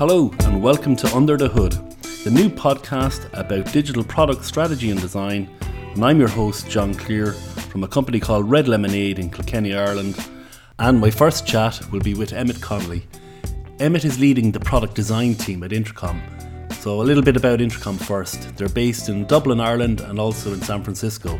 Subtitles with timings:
[0.00, 1.72] Hello, and welcome to Under the Hood,
[2.24, 5.46] the new podcast about digital product strategy and design.
[5.94, 10.16] And I'm your host, John Clear, from a company called Red Lemonade in Kilkenny, Ireland.
[10.78, 13.06] And my first chat will be with Emmett Connolly.
[13.78, 16.22] Emmett is leading the product design team at Intercom.
[16.78, 18.56] So, a little bit about Intercom first.
[18.56, 21.38] They're based in Dublin, Ireland, and also in San Francisco.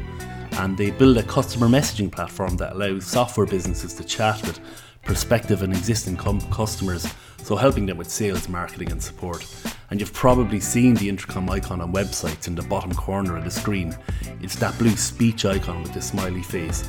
[0.59, 4.61] And they build a customer messaging platform that allows software businesses to chat with
[5.05, 7.07] prospective and existing com- customers,
[7.43, 9.47] so helping them with sales, marketing, and support.
[9.91, 13.51] And you've probably seen the intercom icon on websites in the bottom corner of the
[13.51, 13.97] screen.
[14.41, 16.89] It's that blue speech icon with the smiley face.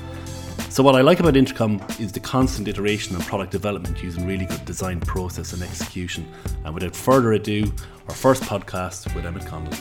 [0.69, 4.45] So, what I like about Intercom is the constant iteration and product development using really
[4.45, 6.25] good design process and execution.
[6.63, 7.73] And without further ado,
[8.07, 9.77] our first podcast with Emmett Connolly.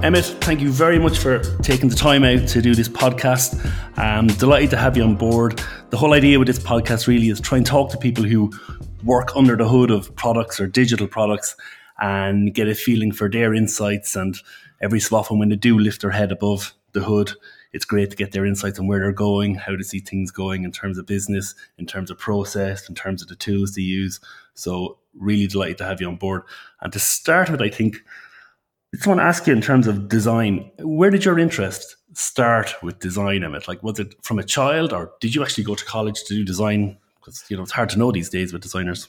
[0.00, 3.58] Emmett, thank you very much for taking the time out to do this podcast.
[3.98, 5.60] I'm delighted to have you on board.
[5.90, 8.52] The whole idea with this podcast really is try and talk to people who
[9.02, 11.56] work under the hood of products or digital products
[11.98, 14.14] and get a feeling for their insights.
[14.14, 14.38] And
[14.80, 17.32] every so often, when they do lift their head above the hood,
[17.72, 20.62] it's great to get their insights on where they're going, how to see things going
[20.62, 24.20] in terms of business, in terms of process, in terms of the tools they use.
[24.54, 26.42] So, really delighted to have you on board.
[26.80, 27.96] And to start with, I think
[28.94, 32.98] just want to ask you in terms of design, where did your interest start with
[32.98, 33.68] design, Emmett?
[33.68, 36.44] Like, was it from a child, or did you actually go to college to do
[36.44, 36.96] design?
[37.16, 39.08] Because you know it's hard to know these days with designers.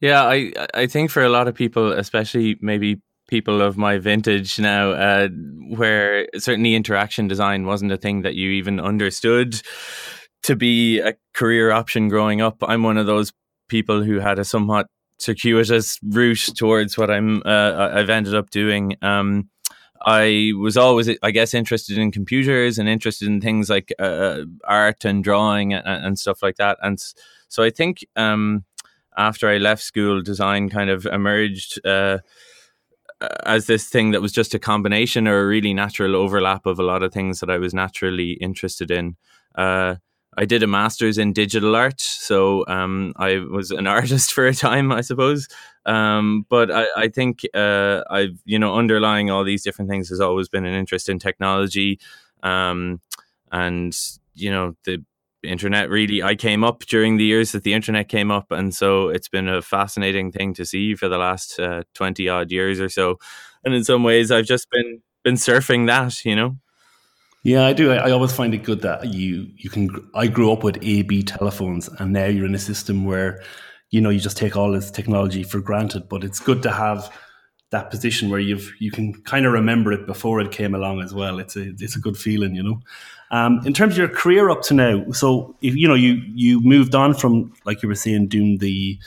[0.00, 4.58] Yeah, I I think for a lot of people, especially maybe people of my vintage
[4.58, 5.28] now, uh,
[5.74, 9.60] where certainly interaction design wasn't a thing that you even understood
[10.44, 12.58] to be a career option growing up.
[12.62, 13.32] I'm one of those
[13.68, 14.86] people who had a somewhat
[15.18, 18.96] circuitous route towards what I'm uh, I've ended up doing.
[19.02, 19.48] Um,
[20.04, 25.04] I was always, I guess, interested in computers and interested in things like uh, art
[25.04, 26.78] and drawing and, and, stuff like that.
[26.82, 27.02] And
[27.48, 28.64] so I think um,
[29.16, 32.18] after I left school, design kind of emerged uh,
[33.44, 36.84] as this thing that was just a combination or a really natural overlap of a
[36.84, 39.16] lot of things that I was naturally interested in.
[39.54, 39.96] Uh,
[40.36, 44.54] I did a master's in digital art, so um, I was an artist for a
[44.54, 45.48] time, I suppose.
[45.86, 50.20] Um, but I, I think uh, I've you know underlying all these different things has
[50.20, 51.98] always been an interest in technology,
[52.42, 53.00] um,
[53.52, 53.96] and
[54.34, 55.02] you know the
[55.42, 59.08] internet really I came up during the years that the internet came up and so
[59.08, 62.88] it's been a fascinating thing to see for the last uh, 20 odd years or
[62.88, 63.18] so
[63.64, 66.56] and in some ways I've just been been surfing that you know
[67.46, 67.92] yeah, I do.
[67.92, 69.88] I, I, always find it good that you you can.
[70.14, 73.40] I grew up with AB telephones, and now you're in a system where
[73.90, 76.08] you know you just take all this technology for granted.
[76.08, 77.08] But it's good to have
[77.70, 81.14] that position where you've you can kind of remember it before it came along as
[81.14, 81.38] well.
[81.38, 82.80] It's a it's a good feeling, you know.
[83.30, 86.60] Um, in terms of your career up to now, so if you know you you
[86.62, 88.98] moved on from like you were saying doing the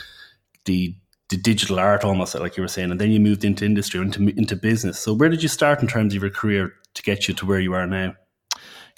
[0.64, 0.96] the
[1.28, 4.30] the digital art almost like you were saying, and then you moved into industry into
[4.30, 4.98] into business.
[4.98, 7.60] So where did you start in terms of your career to get you to where
[7.60, 8.16] you are now?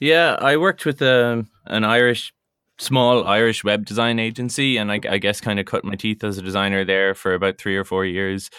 [0.01, 2.33] Yeah, I worked with um, an Irish,
[2.79, 6.39] small Irish web design agency, and I, I guess kind of cut my teeth as
[6.39, 8.49] a designer there for about three or four years.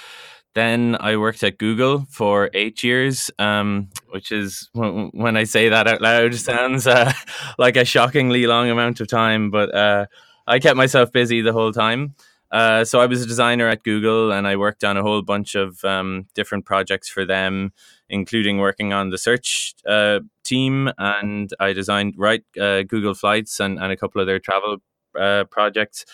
[0.54, 5.88] Then I worked at Google for eight years, um, which is when I say that
[5.88, 7.12] out loud sounds uh,
[7.58, 10.06] like a shockingly long amount of time, but uh,
[10.46, 12.14] I kept myself busy the whole time.
[12.52, 15.54] Uh, so I was a designer at Google, and I worked on a whole bunch
[15.54, 17.72] of um, different projects for them,
[18.10, 23.78] including working on the search uh, team, and I designed right uh, Google Flights and,
[23.78, 24.76] and a couple of their travel
[25.18, 26.04] uh, projects.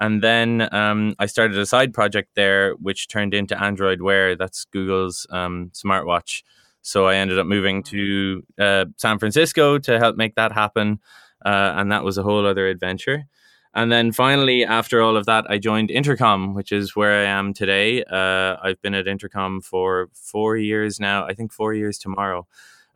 [0.00, 4.34] And then um, I started a side project there, which turned into Android Wear.
[4.34, 6.42] That's Google's um, smartwatch.
[6.82, 10.98] So I ended up moving to uh, San Francisco to help make that happen,
[11.44, 13.26] and that was a whole other adventure.
[13.74, 17.52] And then finally, after all of that, I joined Intercom, which is where I am
[17.52, 18.04] today.
[18.04, 21.26] Uh, I've been at Intercom for four years now.
[21.26, 22.46] I think four years tomorrow.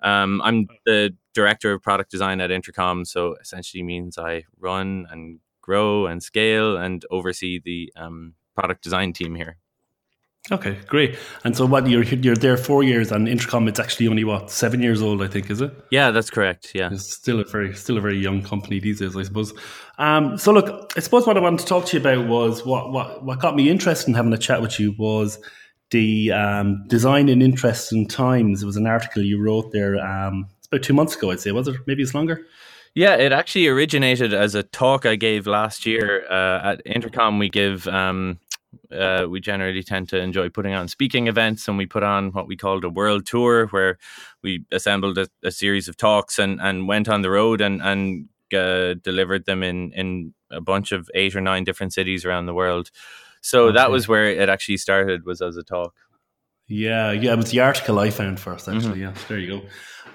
[0.02, 5.40] Um, I'm the director of product design at Intercom, so essentially means I run and
[5.60, 9.56] grow and scale and oversee the um, product design team here.
[10.50, 11.18] Okay, great.
[11.44, 14.80] And so, what you're you're there four years, and Intercom it's actually only what seven
[14.80, 15.72] years old, I think, is it?
[15.90, 16.72] Yeah, that's correct.
[16.74, 19.52] Yeah, it's still a very still a very young company these days, I suppose.
[19.98, 22.92] Um, so, look, I suppose what I wanted to talk to you about was what
[22.92, 25.38] what what got me interested in having a chat with you was
[25.90, 28.62] the um, design in interesting times.
[28.62, 29.98] It was an article you wrote there.
[29.98, 31.52] Um, it's about two months ago, I'd say.
[31.52, 31.76] Was it?
[31.86, 32.46] Maybe it's longer.
[32.94, 37.38] Yeah, it actually originated as a talk I gave last year uh, at Intercom.
[37.38, 38.38] We give um,
[38.92, 42.46] uh, we generally tend to enjoy putting on speaking events, and we put on what
[42.46, 43.98] we called a world tour, where
[44.42, 48.28] we assembled a, a series of talks and, and went on the road and, and
[48.54, 52.54] uh, delivered them in in a bunch of eight or nine different cities around the
[52.54, 52.90] world.
[53.40, 53.76] So okay.
[53.76, 55.24] that was where it actually started.
[55.24, 55.94] Was as a talk.
[56.66, 58.68] Yeah, yeah, it was the article I found first.
[58.68, 59.16] Actually, mm-hmm.
[59.16, 59.66] yeah, there you go.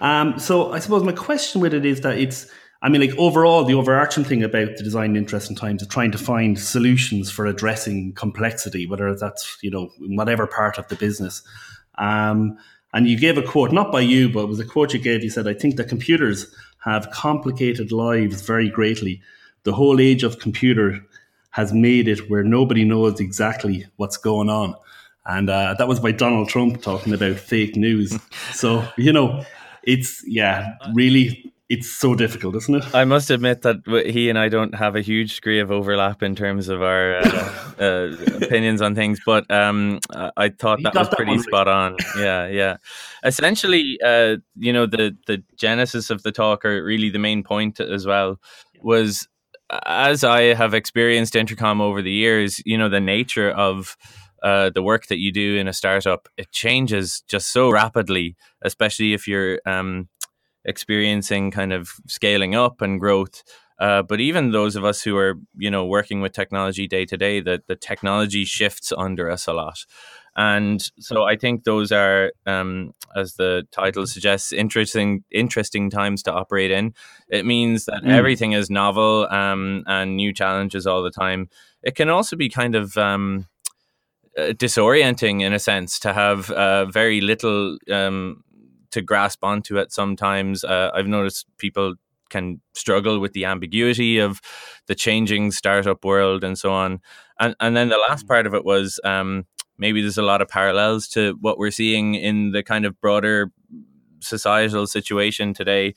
[0.02, 2.48] Um, so I suppose my question with it is that it's
[2.84, 6.18] I mean, like overall, the overarching thing about the design interesting times is trying to
[6.18, 11.42] find solutions for addressing complexity, whether that's you know whatever part of the business.
[11.98, 12.58] Um,
[12.94, 15.24] and you gave a quote, not by you, but it was a quote you gave.
[15.24, 16.54] You said, "I think that computers
[16.84, 19.22] have complicated lives very greatly.
[19.64, 21.00] The whole age of computer
[21.52, 24.76] has made it where nobody knows exactly what's going on."
[25.26, 28.20] And uh, that was by Donald Trump talking about fake news.
[28.52, 29.46] so you know,
[29.84, 32.96] it's yeah, really it's so difficult, isn't it?
[32.96, 36.36] I must admit that he and I don't have a huge degree of overlap in
[36.36, 40.00] terms of our uh, uh, opinions on things, but um,
[40.36, 41.96] I thought that was pretty spot on.
[42.18, 42.78] Yeah, yeah.
[43.24, 47.80] Essentially, uh, you know, the the genesis of the talk, or really the main point
[47.80, 48.40] as well,
[48.82, 49.28] was
[49.86, 52.62] as I have experienced intercom over the years.
[52.66, 53.96] You know, the nature of
[54.44, 59.14] uh, the work that you do in a startup it changes just so rapidly, especially
[59.14, 60.10] if you're um,
[60.66, 63.44] experiencing kind of scaling up and growth.
[63.80, 67.18] Uh, but even those of us who are, you know, working with technology day to
[67.18, 69.86] day, that the technology shifts under us a lot.
[70.36, 76.34] And so I think those are, um, as the title suggests, interesting interesting times to
[76.34, 76.94] operate in.
[77.30, 78.12] It means that mm.
[78.12, 81.50] everything is novel um, and new challenges all the time.
[81.84, 83.48] It can also be kind of um,
[84.38, 88.44] uh, disorienting in a sense to have uh, very little um,
[88.94, 90.64] to grasp onto it sometimes.
[90.64, 91.96] Uh, I've noticed people
[92.30, 94.42] can struggle with the ambiguity of
[94.88, 97.00] the changing startup world and so on.
[97.40, 99.46] And and then the last part of it was um,
[99.78, 103.52] maybe there's a lot of parallels to what we're seeing in the kind of broader
[104.20, 105.94] societal situation today,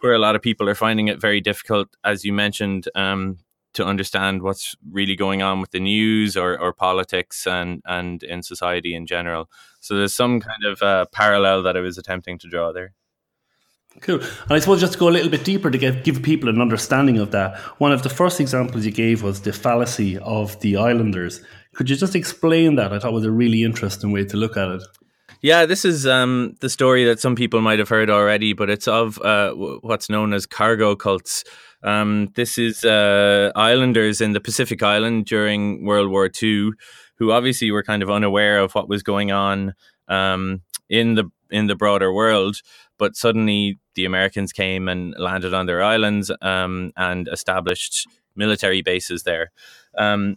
[0.00, 3.38] where a lot of people are finding it very difficult, as you mentioned, um,
[3.74, 8.42] to understand what's really going on with the news or, or politics and, and in
[8.42, 9.50] society in general.
[9.86, 12.92] So there's some kind of uh, parallel that I was attempting to draw there.
[14.00, 14.20] Cool.
[14.20, 16.60] And I suppose just to go a little bit deeper to give, give people an
[16.60, 20.76] understanding of that, one of the first examples you gave was the fallacy of the
[20.76, 21.42] islanders.
[21.74, 22.92] Could you just explain that?
[22.92, 24.82] I thought was a really interesting way to look at it.
[25.42, 28.88] Yeah, this is um, the story that some people might have heard already, but it's
[28.88, 31.44] of uh, what's known as cargo cults.
[31.82, 36.72] Um, this is uh, islanders in the Pacific Island during World War II,
[37.18, 39.74] who obviously were kind of unaware of what was going on
[40.08, 42.60] um, in the in the broader world.
[42.98, 49.22] But suddenly, the Americans came and landed on their islands um, and established military bases
[49.22, 49.50] there.
[49.96, 50.36] Um,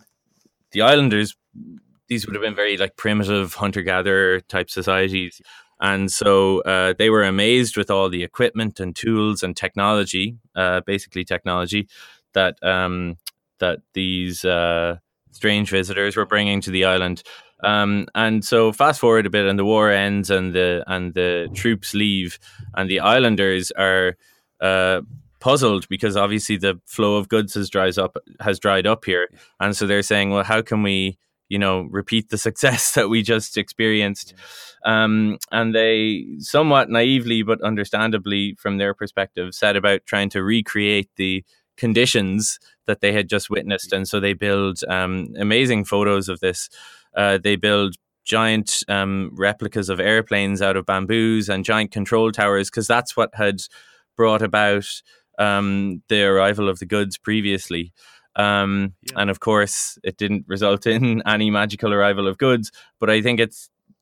[0.71, 1.35] the islanders,
[2.07, 5.41] these would have been very like primitive hunter gatherer type societies.
[5.81, 10.81] And so uh, they were amazed with all the equipment and tools and technology, uh,
[10.81, 11.87] basically technology
[12.33, 13.17] that um,
[13.59, 14.97] that these uh,
[15.31, 17.23] strange visitors were bringing to the island.
[17.63, 21.49] Um, and so fast forward a bit, and the war ends, and the and the
[21.53, 22.39] troops leave,
[22.75, 24.15] and the islanders are
[24.61, 25.01] uh,
[25.39, 29.27] puzzled because obviously the flow of goods has dries up has dried up here,
[29.59, 31.17] and so they're saying, well, how can we
[31.49, 34.33] you know repeat the success that we just experienced
[34.85, 41.09] um, and they somewhat naively but understandably from their perspective set about trying to recreate
[41.17, 41.43] the
[41.75, 43.93] conditions that they had just witnessed.
[43.93, 46.69] And so they build um, amazing photos of this.
[47.15, 47.93] Uh, they build
[48.25, 53.29] giant um, replicas of airplanes out of bamboos and giant control towers because that's what
[53.35, 53.61] had
[54.17, 54.87] brought about
[55.37, 57.93] um, the arrival of the goods previously.
[58.35, 59.21] Um, yeah.
[59.21, 63.39] And of course, it didn't result in any magical arrival of goods, but I think
[63.39, 63.55] it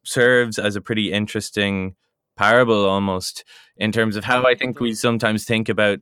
[0.05, 1.97] serves as a pretty interesting
[2.37, 3.43] parable almost
[3.75, 5.99] in terms of how I think we sometimes think about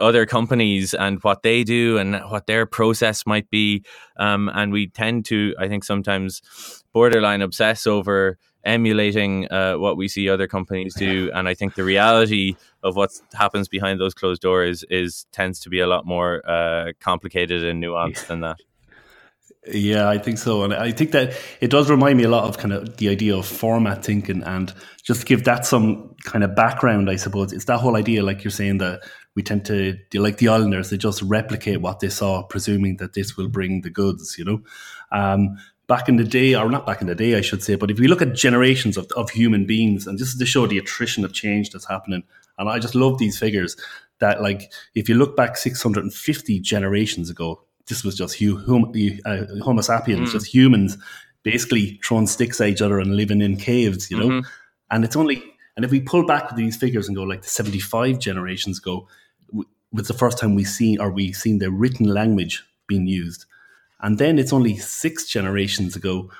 [0.00, 3.84] other companies and what they do and what their process might be.
[4.16, 6.42] Um, and we tend to, I think, sometimes
[6.92, 11.30] borderline obsess over emulating uh, what we see other companies do.
[11.34, 15.70] And I think the reality of what happens behind those closed doors is tends to
[15.70, 18.58] be a lot more uh, complicated and nuanced than that.
[19.66, 22.56] Yeah, I think so, and I think that it does remind me a lot of
[22.56, 26.54] kind of the idea of format thinking, and just to give that some kind of
[26.54, 29.02] background, I suppose it's that whole idea, like you're saying, that
[29.40, 33.38] we tend to like the islanders, they just replicate what they saw, presuming that this
[33.38, 34.62] will bring the goods, you know.
[35.10, 35.56] Um,
[35.86, 37.98] back in the day, or not back in the day, I should say, but if
[37.98, 41.24] we look at generations of, of human beings, and this is to show the attrition
[41.24, 42.22] of change that's happening,
[42.58, 43.76] and I just love these figures
[44.18, 48.92] that, like, if you look back 650 generations ago, this was just hum,
[49.24, 50.32] uh, Homo sapiens, mm.
[50.32, 50.98] just humans
[51.42, 54.28] basically throwing sticks at each other and living in caves, you know?
[54.28, 54.48] Mm-hmm.
[54.90, 55.42] And it's only,
[55.74, 59.08] and if we pull back these figures and go like the 75 generations ago,
[59.92, 63.46] was the first time we seen or we seen the written language being used.
[64.00, 66.30] And then it's only six generations ago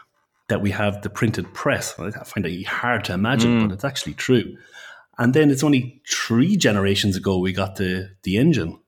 [0.49, 1.99] that we have the printed press.
[1.99, 3.69] I find it hard to imagine, mm.
[3.69, 4.57] but it's actually true.
[5.19, 8.81] And then it's only three generations ago we got the the engine,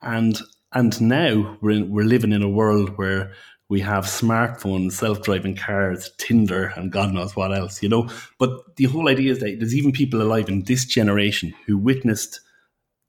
[0.00, 0.40] and
[0.72, 3.32] and now we're in, we're living in a world where
[3.68, 8.08] we have smartphones, self driving cars, Tinder, and God knows what else, you know.
[8.38, 12.40] But the whole idea is that there's even people alive in this generation who witnessed,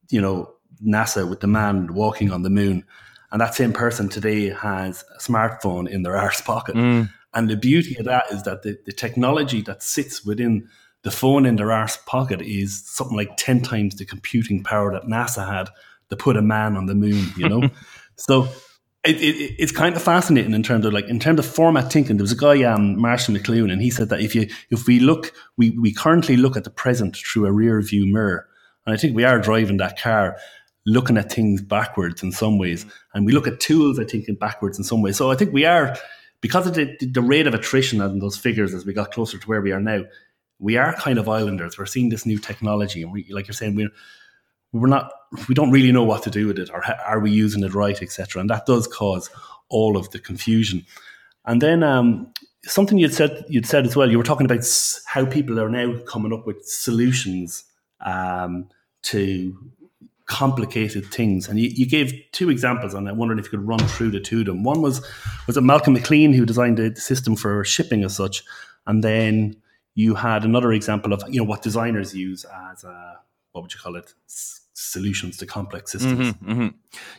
[0.09, 0.53] you know,
[0.85, 2.85] NASA with the man walking on the moon.
[3.31, 6.75] And that same person today has a smartphone in their arse pocket.
[6.75, 7.09] Mm.
[7.33, 10.67] And the beauty of that is that the, the technology that sits within
[11.03, 15.03] the phone in their arse pocket is something like 10 times the computing power that
[15.03, 15.69] NASA had
[16.09, 17.69] to put a man on the moon, you know?
[18.17, 18.47] so
[19.03, 22.17] it, it, it's kind of fascinating in terms of like in terms of format thinking.
[22.17, 25.00] There was a guy, um, Marshall McLuhan, and he said that if you if we
[25.00, 28.47] look, we we currently look at the present through a rear view mirror,
[28.85, 30.38] and I think we are driving that car,
[30.85, 34.35] looking at things backwards in some ways, and we look at tools, I think, in
[34.35, 35.17] backwards in some ways.
[35.17, 35.97] So I think we are
[36.41, 39.47] because of the the rate of attrition and those figures as we got closer to
[39.47, 40.03] where we are now.
[40.59, 41.77] We are kind of islanders.
[41.77, 43.89] We're seeing this new technology, and we, like you're saying, we're
[44.73, 45.11] we're not
[45.47, 48.01] we don't really know what to do with it or are we using it right
[48.01, 49.29] etc and that does cause
[49.69, 50.85] all of the confusion
[51.45, 52.31] and then um,
[52.63, 54.65] something you'd said you'd said as well you were talking about
[55.05, 57.65] how people are now coming up with solutions
[58.05, 58.67] um,
[59.03, 59.55] to
[60.31, 63.79] complicated things and you, you, gave two examples and i wondered if you could run
[63.79, 65.05] through the two of them one was
[65.45, 68.41] was it malcolm mclean who designed the system for shipping as such
[68.88, 69.53] and then
[69.93, 73.19] you had another example of you know what designers use as a
[73.51, 74.13] what would you call it
[74.81, 76.33] solutions to complex systems.
[76.33, 76.67] Mm-hmm, mm-hmm.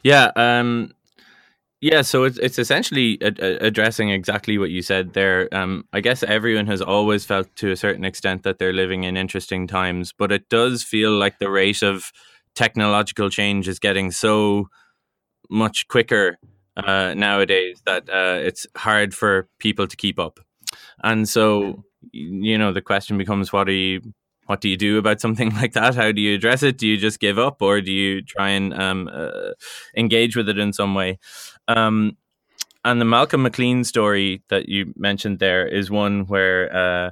[0.02, 0.30] Yeah.
[0.36, 0.92] Um,
[1.80, 5.52] yeah, so it's it's essentially a, a addressing exactly what you said there.
[5.52, 9.16] Um, I guess everyone has always felt to a certain extent that they're living in
[9.16, 12.12] interesting times, but it does feel like the rate of
[12.54, 14.68] technological change is getting so
[15.50, 16.38] much quicker
[16.76, 20.40] uh, nowadays that uh, it's hard for people to keep up.
[21.02, 24.00] And so, you know, the question becomes, what are you
[24.46, 25.94] what do you do about something like that?
[25.94, 26.78] How do you address it?
[26.78, 29.52] Do you just give up, or do you try and um, uh,
[29.96, 31.18] engage with it in some way?
[31.68, 32.16] Um,
[32.84, 37.10] and the Malcolm McLean story that you mentioned there is one where uh,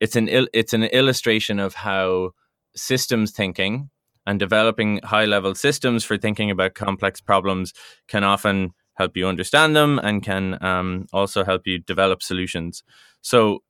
[0.00, 2.30] it's an il- it's an illustration of how
[2.74, 3.90] systems thinking
[4.26, 7.72] and developing high level systems for thinking about complex problems
[8.08, 12.82] can often help you understand them and can um, also help you develop solutions.
[13.22, 13.62] So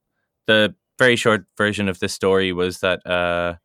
[0.45, 3.55] the very short version of this story was that uh,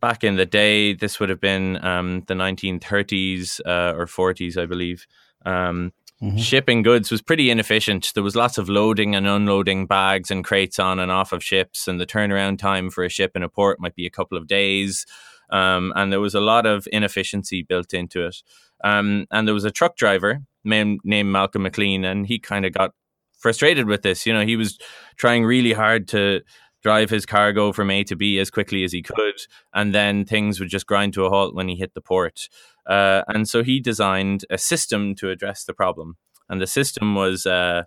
[0.00, 4.66] back in the day, this would have been um, the 1930s uh, or 40s, I
[4.66, 5.06] believe.
[5.46, 5.92] Um,
[6.22, 6.36] mm-hmm.
[6.36, 8.12] Shipping goods was pretty inefficient.
[8.14, 11.88] There was lots of loading and unloading bags and crates on and off of ships,
[11.88, 14.46] and the turnaround time for a ship in a port might be a couple of
[14.46, 15.06] days.
[15.50, 18.36] Um, and there was a lot of inefficiency built into it.
[18.84, 22.72] Um, and there was a truck driver named, named Malcolm McLean, and he kind of
[22.72, 22.92] got
[23.38, 24.26] frustrated with this.
[24.26, 24.78] You know, he was
[25.16, 26.42] trying really hard to
[26.82, 29.34] drive his cargo from A to B as quickly as he could,
[29.74, 32.48] and then things would just grind to a halt when he hit the port.
[32.86, 36.16] Uh, and so he designed a system to address the problem.
[36.48, 37.82] And the system was uh,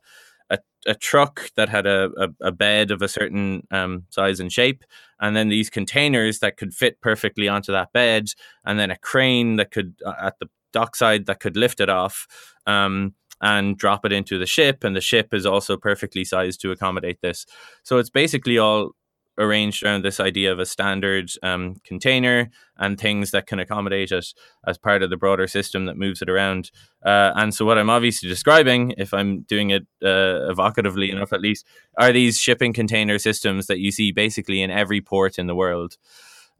[0.52, 4.52] a, a truck that had a, a, a bed of a certain um, size and
[4.52, 4.84] shape,
[5.20, 8.28] and then these containers that could fit perfectly onto that bed,
[8.66, 12.28] and then a crane that could, uh, at the dockside, that could lift it off.
[12.68, 14.84] Um, and drop it into the ship.
[14.84, 17.48] And the ship is also perfectly sized to accommodate this.
[17.82, 18.92] So it's basically all
[19.38, 24.26] arranged around this idea of a standard um, container and things that can accommodate it
[24.68, 26.72] as part of the broader system that moves it around.
[27.06, 31.42] Uh, and so, what I'm obviously describing, if I'm doing it uh, evocatively enough at
[31.42, 31.66] least,
[31.98, 35.98] are these shipping container systems that you see basically in every port in the world.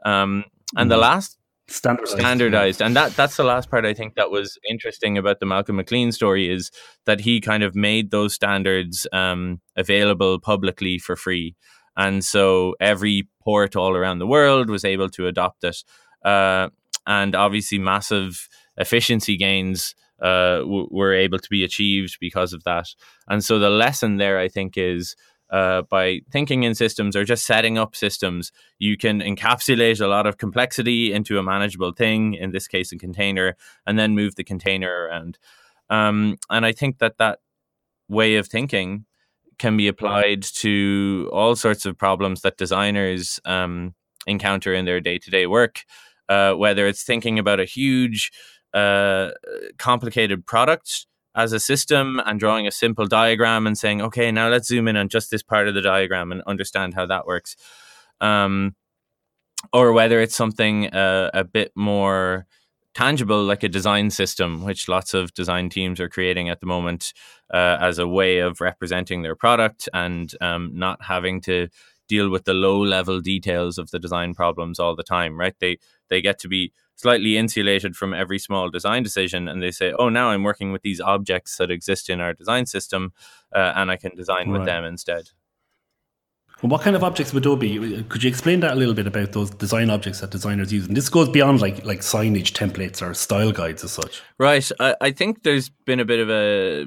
[0.04, 0.90] Um, and mm-hmm.
[0.90, 1.38] the last
[1.68, 2.20] standardized.
[2.20, 5.78] standardized and that that's the last part i think that was interesting about the malcolm
[5.78, 6.70] mclean story is
[7.06, 11.56] that he kind of made those standards um, available publicly for free
[11.98, 15.84] and so every port all around the world was able to adopt it
[16.26, 16.70] uh,
[17.08, 22.88] and obviously massive efficiency gains uh, w- were able to be achieved because of that
[23.28, 25.16] and so the lesson there i think is
[25.52, 30.26] uh, by thinking in systems or just setting up systems, you can encapsulate a lot
[30.26, 34.46] of complexity into a manageable thing, in this case, a container, and then move the
[34.46, 35.38] container around.
[35.90, 37.40] Um, and I think that that
[38.08, 39.06] way of thinking
[39.62, 43.94] can be applied to all sorts of problems that designers um,
[44.26, 45.84] encounter in their day to day work,
[46.30, 48.32] uh, whether it's thinking about a huge,
[48.74, 49.30] uh,
[49.78, 54.68] complicated product as a system and drawing a simple diagram and saying, okay, now let's
[54.68, 57.56] zoom in on just this part of the diagram and understand how that works.
[58.20, 58.76] Um,
[59.72, 62.48] or whether it's something uh, a bit more
[62.94, 67.14] tangible, like a design system, which lots of design teams are creating at the moment
[67.54, 71.68] uh, as a way of representing their product and um, not having to
[72.08, 75.40] deal with the low level details of the design problems all the time.
[75.40, 75.56] Right?
[75.60, 75.78] They
[76.10, 80.10] they get to be slightly insulated from every small design decision and they say oh
[80.10, 83.12] now i'm working with these objects that exist in our design system
[83.56, 84.60] uh, and i can design right.
[84.60, 85.30] with them instead
[86.62, 88.04] and what kind of objects would those be?
[88.10, 90.88] Could you explain that a little bit about those design objects that designers use?
[90.88, 94.22] And this goes beyond like like signage templates or style guides as such.
[94.38, 94.70] Right.
[94.80, 96.86] I, I think there's been a bit of a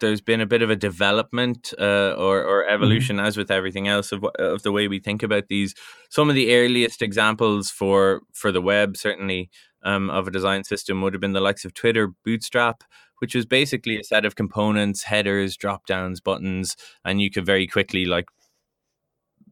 [0.00, 2.74] there's been a bit of a development uh, or, or mm-hmm.
[2.74, 3.26] evolution, mm-hmm.
[3.26, 5.74] as with everything else, of, of the way we think about these.
[6.10, 9.50] Some of the earliest examples for for the web, certainly,
[9.82, 12.84] um, of a design system would have been the likes of Twitter Bootstrap,
[13.24, 16.76] which was basically a set of components, headers, drop downs, buttons,
[17.06, 18.26] and you could very quickly like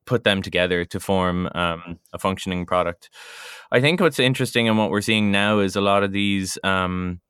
[0.05, 3.09] put them together to form um, a functioning product.
[3.71, 7.23] I think what's interesting and what we're seeing now is a lot of these um,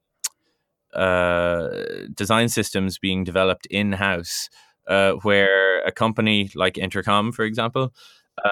[0.92, 1.68] uh,
[2.12, 4.48] design systems being developed in house,
[4.88, 7.94] uh, where a company like Intercom, for example,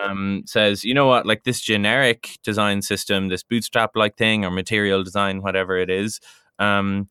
[0.01, 4.53] um, says, you know what, like this generic design system, this bootstrap like thing or
[4.53, 6.21] material design, whatever it is,
[6.61, 7.09] um,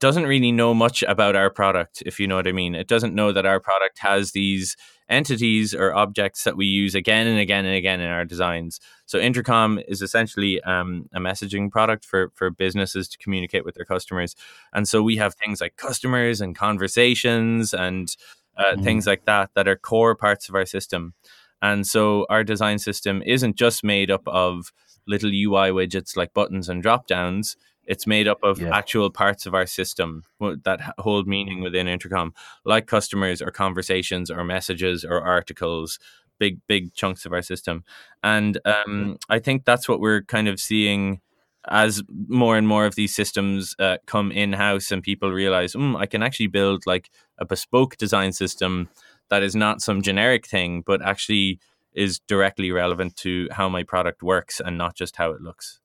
[0.00, 2.74] doesn't really know much about our product, if you know what I mean.
[2.74, 4.76] It doesn't know that our product has these
[5.08, 8.80] entities or objects that we use again and again and again in our designs.
[9.06, 13.84] So Intercom is essentially um, a messaging product for for businesses to communicate with their
[13.84, 14.34] customers,
[14.72, 18.14] and so we have things like customers and conversations and
[18.56, 18.84] uh, mm.
[18.84, 21.14] things like that that are core parts of our system.
[21.62, 24.70] And so our design system isn't just made up of
[25.06, 27.56] little UI widgets like buttons and drop downs.
[27.86, 28.76] It's made up of yeah.
[28.76, 34.44] actual parts of our system that hold meaning within Intercom, like customers or conversations or
[34.44, 35.98] messages or articles,
[36.38, 37.84] big, big chunks of our system.
[38.22, 41.20] And um, I think that's what we're kind of seeing
[41.68, 45.96] as more and more of these systems uh, come in house and people realize, mm,
[45.98, 48.88] I can actually build like a bespoke design system
[49.30, 51.58] that is not some generic thing, but actually
[51.94, 55.80] is directly relevant to how my product works and not just how it looks.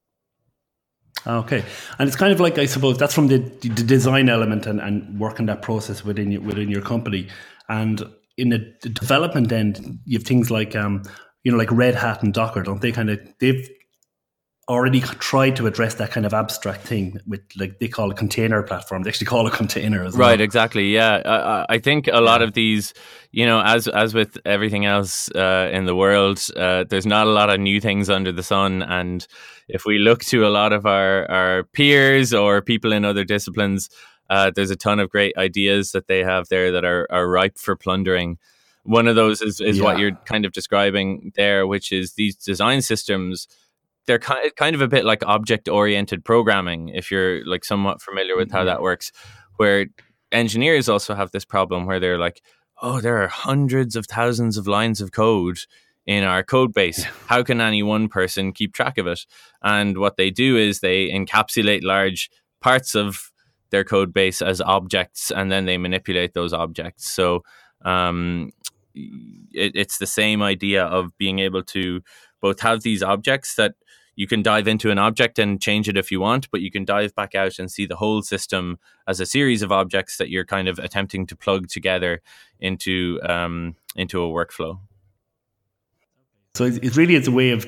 [1.27, 1.63] Okay,
[1.97, 5.19] and it's kind of like I suppose that's from the, the design element and, and
[5.19, 7.27] working that process within your, within your company,
[7.67, 8.01] and
[8.37, 11.03] in the, the development end, you have things like um,
[11.43, 12.93] you know like Red Hat and Docker, don't they?
[12.93, 13.69] Kind of they've
[14.69, 18.61] already tried to address that kind of abstract thing with like they call a container
[18.61, 19.01] platform.
[19.01, 20.29] They actually call a container as well.
[20.29, 20.93] Right, exactly.
[20.93, 22.93] Yeah, I, I think a lot of these,
[23.31, 27.31] you know, as as with everything else uh, in the world, uh, there's not a
[27.31, 28.83] lot of new things under the sun.
[28.83, 29.27] And
[29.69, 33.89] if we look to a lot of our our peers or people in other disciplines,
[34.29, 37.57] uh, there's a ton of great ideas that they have there that are are ripe
[37.57, 38.37] for plundering.
[38.83, 39.83] One of those is, is yeah.
[39.83, 43.47] what you're kind of describing there, which is these design systems
[44.09, 48.35] they're kind kind of a bit like object oriented programming if you're like somewhat familiar
[48.35, 48.67] with how mm-hmm.
[48.67, 49.11] that works
[49.57, 49.85] where
[50.31, 52.41] engineers also have this problem where they're like
[52.81, 55.59] oh there are hundreds of thousands of lines of code
[56.05, 57.03] in our code base.
[57.27, 59.25] How can any one person keep track of it?
[59.61, 62.29] And what they do is they encapsulate large
[62.61, 63.31] parts of
[63.69, 67.07] their code base as objects and then they manipulate those objects.
[67.11, 67.43] So
[67.85, 68.51] um,
[68.95, 72.01] it, it's the same idea of being able to
[72.41, 73.75] both have these objects that
[74.15, 76.83] you can dive into an object and change it if you want, but you can
[76.83, 80.45] dive back out and see the whole system as a series of objects that you're
[80.45, 82.21] kind of attempting to plug together
[82.59, 84.79] into um, into a workflow.
[86.55, 87.67] So it really is a way of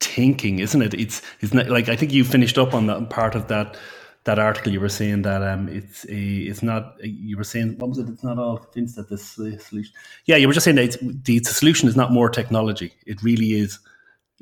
[0.00, 0.94] thinking, isn't it?
[0.94, 3.76] It's it's not like I think you finished up on that part of that
[4.24, 4.72] that article.
[4.72, 6.96] You were saying that um, it's a, it's not.
[7.02, 8.08] You were saying what was it?
[8.08, 9.92] It's not all convinced that this uh, solution.
[10.26, 12.92] Yeah, you were just saying that the, the solution is not more technology.
[13.06, 13.78] It really is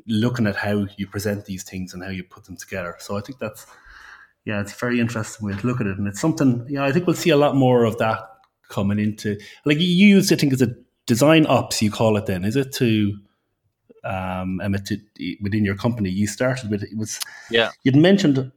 [0.07, 2.95] looking at how you present these things and how you put them together.
[2.99, 3.65] So I think that's
[4.45, 6.91] yeah, it's a very interesting way to look at it, and it's something yeah I
[6.91, 8.21] think we'll see a lot more of that
[8.69, 10.75] coming into like you use I think as a
[11.07, 13.17] design ops you call it then is it to
[14.03, 14.97] um to,
[15.41, 18.51] within your company you started with it was yeah you'd mentioned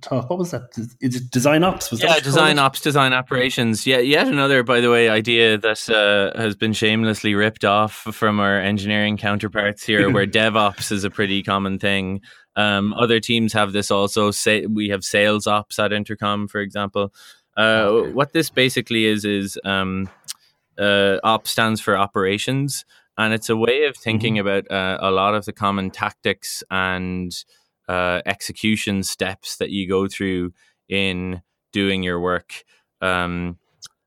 [0.00, 0.30] talk.
[0.30, 0.76] What was that?
[1.00, 1.90] Is it design ops?
[1.90, 3.86] Was yeah, design ops, design operations.
[3.86, 8.40] Yeah, yet another, by the way, idea that uh, has been shamelessly ripped off from
[8.40, 12.20] our engineering counterparts here, where DevOps is a pretty common thing.
[12.56, 14.30] Um, other teams have this also.
[14.30, 17.12] Say we have sales ops at Intercom, for example.
[17.56, 18.12] Uh, okay.
[18.12, 20.08] What this basically is is um,
[20.78, 22.84] uh, ops stands for operations,
[23.20, 24.48] and it's a way of thinking mm-hmm.
[24.48, 27.44] about uh, a lot of the common tactics and
[27.86, 30.54] uh, execution steps that you go through
[30.88, 32.64] in doing your work.
[33.02, 33.58] Um,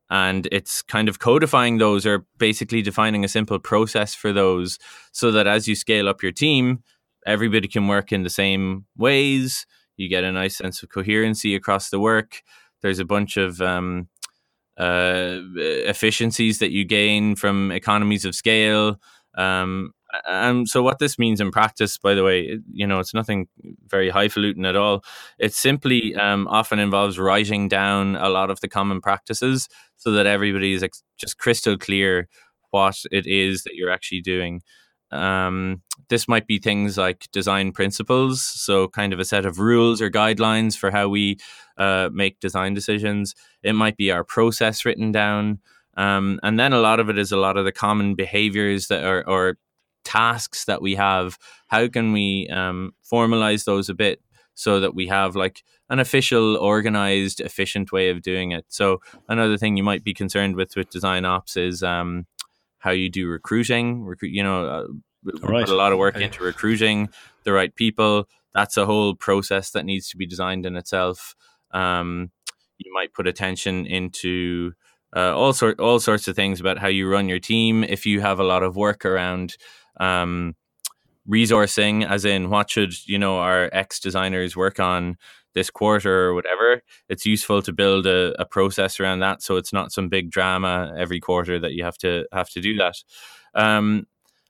[0.10, 4.80] and it's kind of codifying those or basically defining a simple process for those
[5.12, 6.84] so that as you scale up your team,
[7.24, 9.68] everybody can work in the same ways.
[9.96, 12.42] You get a nice sense of coherency across the work.
[12.82, 14.08] There's a bunch of um,
[14.78, 19.00] uh, efficiencies that you gain from economies of scale.
[19.36, 19.94] Um,
[20.28, 23.48] and so, what this means in practice, by the way, you know, it's nothing
[23.88, 25.04] very highfalutin at all.
[25.40, 30.28] It simply um, often involves writing down a lot of the common practices so that
[30.28, 32.28] everybody is ex- just crystal clear
[32.72, 34.62] what it is that you're actually doing.
[35.14, 40.02] Um, this might be things like design principles, so kind of a set of rules
[40.02, 41.38] or guidelines for how we
[41.78, 43.36] uh, make design decisions.
[43.64, 45.60] It might be our process written down.
[45.96, 49.04] Um, and then a lot of it is a lot of the common behaviors that
[49.04, 49.58] are or
[50.04, 51.38] tasks that we have.
[51.68, 54.22] How can we um, formalize those a bit
[54.56, 58.66] so that we have like an official, organized, efficient way of doing it?
[58.70, 62.26] So another thing you might be concerned with with design ops is um,
[62.84, 64.04] how you do recruiting.
[64.04, 64.88] Recruit, you know, uh,
[65.42, 65.66] right.
[65.66, 66.26] put a lot of work okay.
[66.26, 67.08] into recruiting
[67.46, 68.28] the right people.
[68.54, 71.34] That's a whole process that needs to be designed in itself.
[71.72, 72.32] Um,
[72.78, 74.74] you might put attention into
[75.16, 77.86] uh, all sort all sorts of things about how you run your team.
[77.86, 79.56] If you have a lot of work around
[79.98, 80.56] um,
[81.30, 85.18] resourcing, as in what should you know our ex designers work on
[85.54, 89.72] this quarter or whatever, it's useful to build a, a, process around that so it's
[89.72, 92.96] not some big drama every quarter that you have to have to do that.
[93.54, 94.08] Um,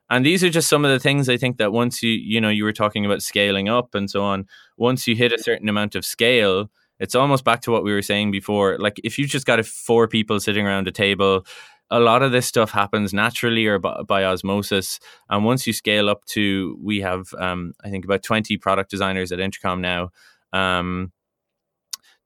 [0.10, 2.50] and these are just some of the things I think that once you you know
[2.50, 4.48] you were talking about scaling up and so on.
[4.78, 8.02] Once you hit a certain amount of scale, it's almost back to what we were
[8.02, 8.78] saying before.
[8.80, 11.46] Like if you just got four people sitting around a table
[11.91, 15.00] a lot of this stuff happens naturally or by, by, osmosis.
[15.30, 19.32] And once you scale up to, we have, um, I think, about 20 product designers
[19.32, 20.10] at Intercom now
[20.54, 21.12] um,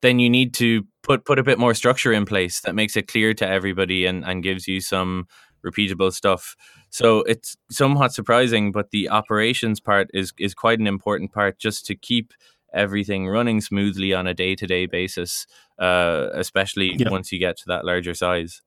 [0.01, 3.07] then you need to put put a bit more structure in place that makes it
[3.07, 5.27] clear to everybody and, and gives you some
[5.65, 6.55] repeatable stuff.
[6.89, 11.85] So it's somewhat surprising, but the operations part is is quite an important part just
[11.87, 12.33] to keep
[12.73, 15.47] everything running smoothly on a day to day basis,
[15.79, 17.09] uh, especially yeah.
[17.09, 18.61] once you get to that larger size.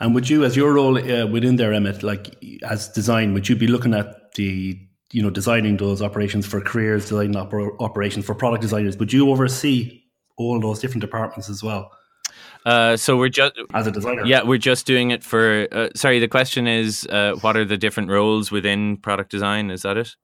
[0.00, 3.56] And would you, as your role uh, within there, Emmett, like as design, would you
[3.56, 4.78] be looking at the
[5.12, 8.96] you know designing those operations for careers, designing oper- operations for product designers.
[8.96, 10.02] Would you oversee
[10.36, 11.90] all those different departments as well?
[12.64, 14.24] Uh, so we're just as a designer.
[14.26, 15.68] Yeah, we're just doing it for.
[15.70, 19.70] Uh, sorry, the question is, uh, what are the different roles within product design?
[19.70, 20.16] Is that it?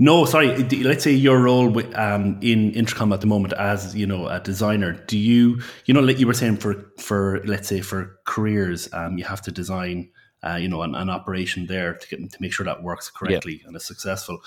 [0.00, 0.56] No, sorry.
[0.56, 4.40] Let's say your role with, um, in Intercom at the moment as you know a
[4.40, 4.92] designer.
[4.92, 9.18] Do you you know like you were saying for for let's say for careers, um,
[9.18, 10.10] you have to design
[10.44, 13.60] uh, you know, an, an, operation there to get to make sure that works correctly
[13.60, 13.68] yeah.
[13.68, 14.38] and is successful.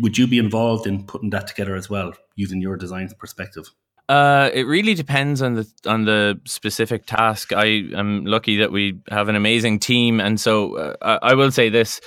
[0.00, 3.70] Would you be involved in putting that together as well, using your design perspective?
[4.08, 7.52] Uh, it really depends on the on the specific task.
[7.52, 11.50] I am lucky that we have an amazing team, and so uh, I, I will
[11.50, 12.00] say this: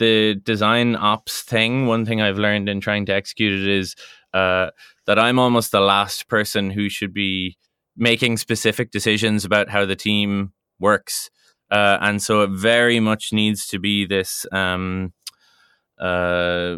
[0.00, 1.86] the design ops thing.
[1.86, 3.94] One thing I've learned in trying to execute it is
[4.34, 4.70] uh,
[5.06, 7.56] that I'm almost the last person who should be
[7.96, 11.30] making specific decisions about how the team works.
[11.70, 15.12] Uh, and so it very much needs to be this um,
[16.00, 16.76] uh,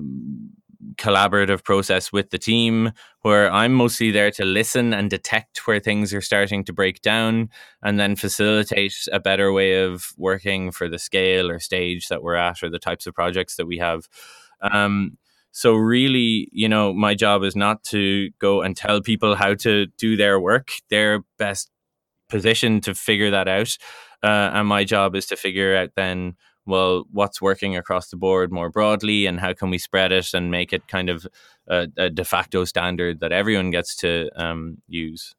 [0.97, 2.93] collaborative process with the team
[3.23, 7.51] where I'm mostly there to listen and detect where things are starting to break down
[7.83, 12.35] and then facilitate a better way of working for the scale or stage that we're
[12.35, 14.09] at or the types of projects that we have.
[14.61, 15.19] Um,
[15.53, 19.87] so really, you know, my job is not to go and tell people how to
[19.99, 20.71] do their work.
[20.89, 21.71] They're best
[22.29, 23.77] positioned to figure that out.
[24.23, 28.53] Uh, and my job is to figure out then, well, what's working across the board
[28.53, 31.27] more broadly and how can we spread it and make it kind of
[31.69, 35.35] a, a de facto standard that everyone gets to um, use.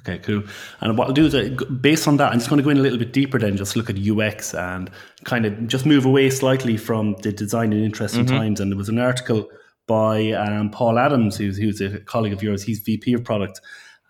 [0.00, 0.42] Okay, cool.
[0.80, 1.50] And what I'll do is, uh,
[1.80, 3.76] based on that, I'm just going to go in a little bit deeper then, just
[3.76, 4.90] look at UX and
[5.22, 8.36] kind of just move away slightly from the design in interesting mm-hmm.
[8.36, 8.60] times.
[8.60, 9.48] And there was an article
[9.86, 12.64] by um, Paul Adams, who's, who's a colleague of yours.
[12.64, 13.60] He's VP of product.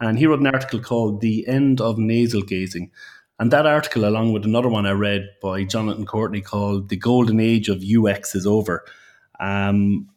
[0.01, 2.91] And he wrote an article called The End of Navel Gazing.
[3.39, 7.41] And that article, along with another one I read by Jonathan Courtney called The Golden
[7.41, 8.85] Age of UX is Over.
[9.41, 10.09] Um,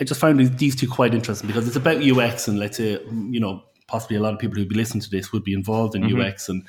[0.00, 3.40] I just found these two quite interesting because it's about UX and let's say, you
[3.40, 6.02] know, possibly a lot of people who'd be listening to this would be involved in
[6.02, 6.20] mm-hmm.
[6.20, 6.48] UX.
[6.48, 6.66] And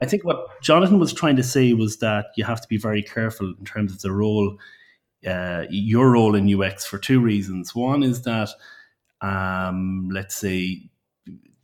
[0.00, 3.02] I think what Jonathan was trying to say was that you have to be very
[3.02, 4.58] careful in terms of the role,
[5.26, 7.74] uh, your role in UX for two reasons.
[7.74, 8.50] One is that,
[9.20, 10.82] um, let's say,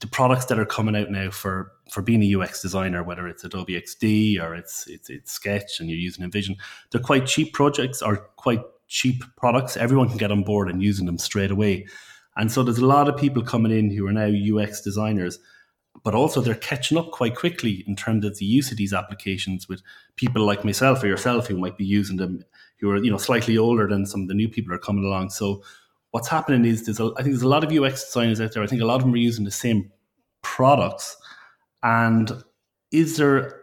[0.01, 3.45] the products that are coming out now for for being a UX designer, whether it's
[3.45, 6.57] Adobe XD or it's it's, it's Sketch and you're using InVision,
[6.91, 9.77] they're quite cheap projects or quite cheap products.
[9.77, 11.87] Everyone can get on board and using them straight away.
[12.37, 15.39] And so there's a lot of people coming in who are now UX designers,
[16.03, 19.69] but also they're catching up quite quickly in terms of the use of these applications
[19.69, 19.83] with
[20.17, 22.45] people like myself or yourself who might be using them,
[22.79, 25.31] who are you know slightly older than some of the new people are coming along.
[25.31, 25.63] So
[26.11, 28.63] what's happening is there's a, I think there's a lot of UX designers out there.
[28.63, 29.91] I think a lot of them are using the same
[30.43, 31.17] products.
[31.85, 32.33] And
[32.91, 33.61] is there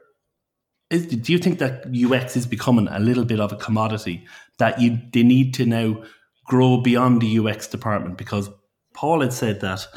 [0.92, 4.26] is, do you think that UX is becoming a little bit of a commodity
[4.60, 6.04] that you they need to now
[6.46, 8.18] grow beyond the UX department?
[8.18, 8.50] Because
[8.94, 9.88] Paul had said that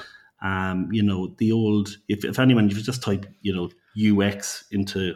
[0.43, 5.15] um, you know the old if, if anyone you just type you know UX into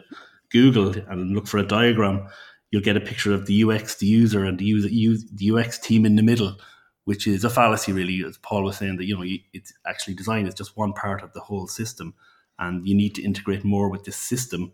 [0.51, 2.27] Google and look for a diagram,
[2.71, 6.05] you'll get a picture of the UX, the user, and the user the UX team
[6.05, 6.57] in the middle,
[7.05, 8.23] which is a fallacy, really.
[8.23, 11.33] As Paul was saying, that you know it's actually design is just one part of
[11.33, 12.13] the whole system,
[12.59, 14.73] and you need to integrate more with this system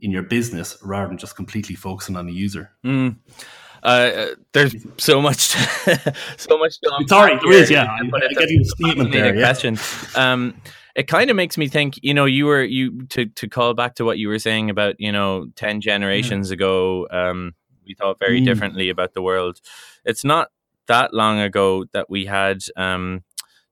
[0.00, 2.70] in your business rather than just completely focusing on the user.
[2.84, 3.16] Mm.
[3.82, 5.38] Uh, there's so much,
[6.36, 6.78] so much.
[7.06, 7.70] Sorry, there is.
[7.70, 9.34] Yeah, I, I, I you a statement there.
[9.34, 9.42] Yeah.
[9.42, 9.78] Question.
[10.16, 10.60] Um,
[10.96, 11.98] it kind of makes me think.
[12.02, 14.96] You know, you were you to to call back to what you were saying about
[14.98, 16.54] you know ten generations mm.
[16.54, 17.06] ago.
[17.10, 17.54] Um,
[17.86, 18.44] we thought very mm.
[18.44, 19.60] differently about the world.
[20.04, 20.48] It's not
[20.88, 23.22] that long ago that we had um,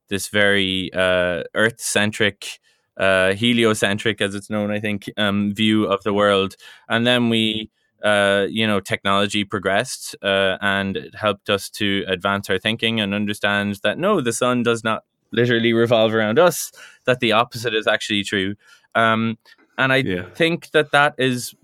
[0.08, 2.60] this very uh, Earth centric
[2.96, 6.56] uh, heliocentric, as it's known, I think, um, view of the world.
[6.88, 7.70] And then we,
[8.04, 13.14] uh, you know, technology progressed uh, and it helped us to advance our thinking and
[13.14, 16.70] understand that no, the sun does not literally revolve around us,
[17.06, 18.54] that the opposite is actually true.
[18.94, 19.38] Um,
[19.76, 20.26] and I yeah.
[20.34, 21.54] think that that is,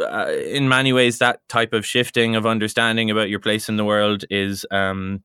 [0.00, 3.84] uh, in many ways, that type of shifting of understanding about your place in the
[3.84, 5.22] world is um,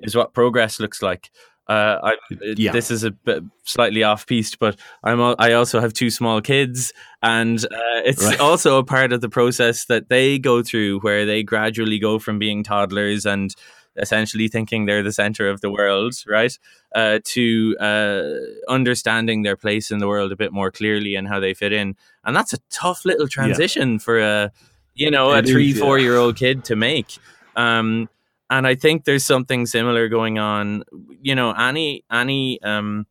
[0.00, 1.30] is what progress looks like.
[1.68, 2.16] Uh, I,
[2.56, 2.70] yeah.
[2.70, 6.92] This is a bit slightly off piste, but I'm I also have two small kids,
[7.22, 8.38] and uh, it's right.
[8.38, 12.38] also a part of the process that they go through, where they gradually go from
[12.38, 13.54] being toddlers and
[13.96, 16.56] essentially thinking they're the center of the world, right,
[16.94, 18.22] uh, to uh,
[18.68, 21.96] understanding their place in the world a bit more clearly and how they fit in,
[22.24, 23.98] and that's a tough little transition yeah.
[23.98, 24.52] for a
[24.94, 27.18] you know it a three is, four year old kid to make.
[27.56, 28.08] Um,
[28.50, 30.84] and I think there's something similar going on.
[31.20, 33.06] You know, any any um,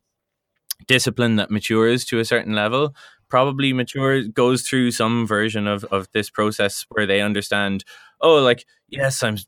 [0.86, 2.94] discipline that matures to a certain level
[3.28, 7.84] probably matures goes through some version of of this process where they understand.
[8.20, 9.38] Oh, like yes, I'm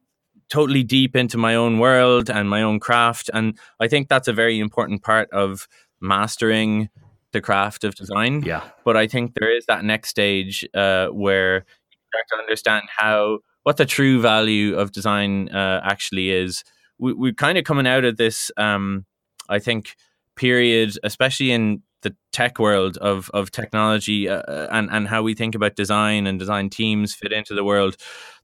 [0.49, 4.33] totally deep into my own world and my own craft, and I think that's a
[4.33, 5.69] very important part of
[6.01, 6.89] mastering
[7.33, 8.43] the craft of design.
[8.43, 8.63] Yeah.
[8.85, 13.41] But I think there is that next stage uh, where you start to understand how
[13.69, 16.65] what the true value of design uh, actually is.
[16.99, 19.05] We, we're kind of coming out of this, um,
[19.51, 19.95] I think,
[20.37, 25.35] period, especially in the tech world of of technology uh, uh, and and how we
[25.35, 27.99] think about design and design teams fit into the world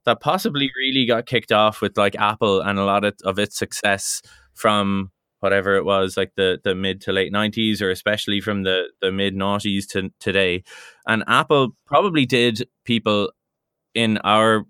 [0.05, 3.57] that possibly really got kicked off with like Apple and a lot of, of its
[3.57, 4.21] success
[4.53, 5.09] from
[5.39, 9.11] whatever it was like the the mid to late 90s or especially from the the
[9.11, 10.63] mid noughties to today
[11.07, 13.31] and Apple probably did people
[13.95, 14.65] in our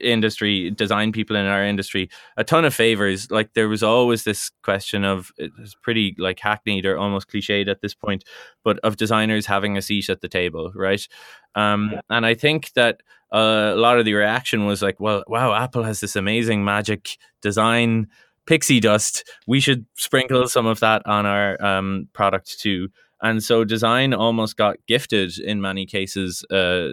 [0.00, 3.30] industry, design people in our industry, a ton of favors.
[3.30, 7.80] Like there was always this question of it's pretty like hackneyed or almost cliched at
[7.80, 8.24] this point,
[8.64, 11.06] but of designers having a seat at the table, right?
[11.54, 15.54] Um, and I think that uh, a lot of the reaction was like, well, wow,
[15.54, 18.08] Apple has this amazing magic design
[18.46, 19.28] pixie dust.
[19.46, 22.88] We should sprinkle some of that on our um, product too.
[23.22, 26.90] And so design almost got gifted in many cases, uh,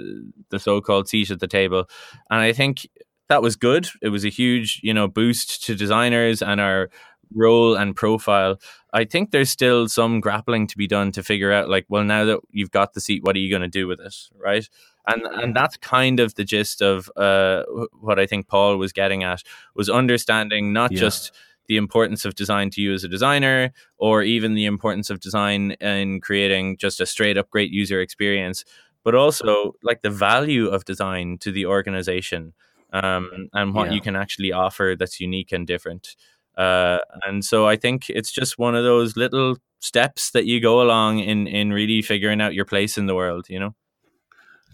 [0.50, 1.90] the so-called seat at the table.
[2.30, 2.88] And I think
[3.28, 3.90] that was good.
[4.02, 6.90] It was a huge, you know, boost to designers and our
[7.34, 8.60] role and profile.
[8.94, 12.26] I think there's still some grappling to be done to figure out, like, well, now
[12.26, 14.68] that you've got the seat, what are you going to do with it, right?
[15.08, 17.64] And and that's kind of the gist of uh,
[18.00, 19.44] what I think Paul was getting at
[19.76, 21.00] was understanding not yeah.
[21.00, 21.32] just
[21.70, 25.72] the importance of design to you as a designer, or even the importance of design
[25.80, 28.66] in creating just a straight up great user experience,
[29.06, 32.54] but also like the value of design to the organization
[32.92, 33.94] um, and what yeah.
[33.94, 36.16] you can actually offer that's unique and different.
[36.58, 40.82] Uh, and so I think it's just one of those little steps that you go
[40.82, 43.76] along in in really figuring out your place in the world, you know.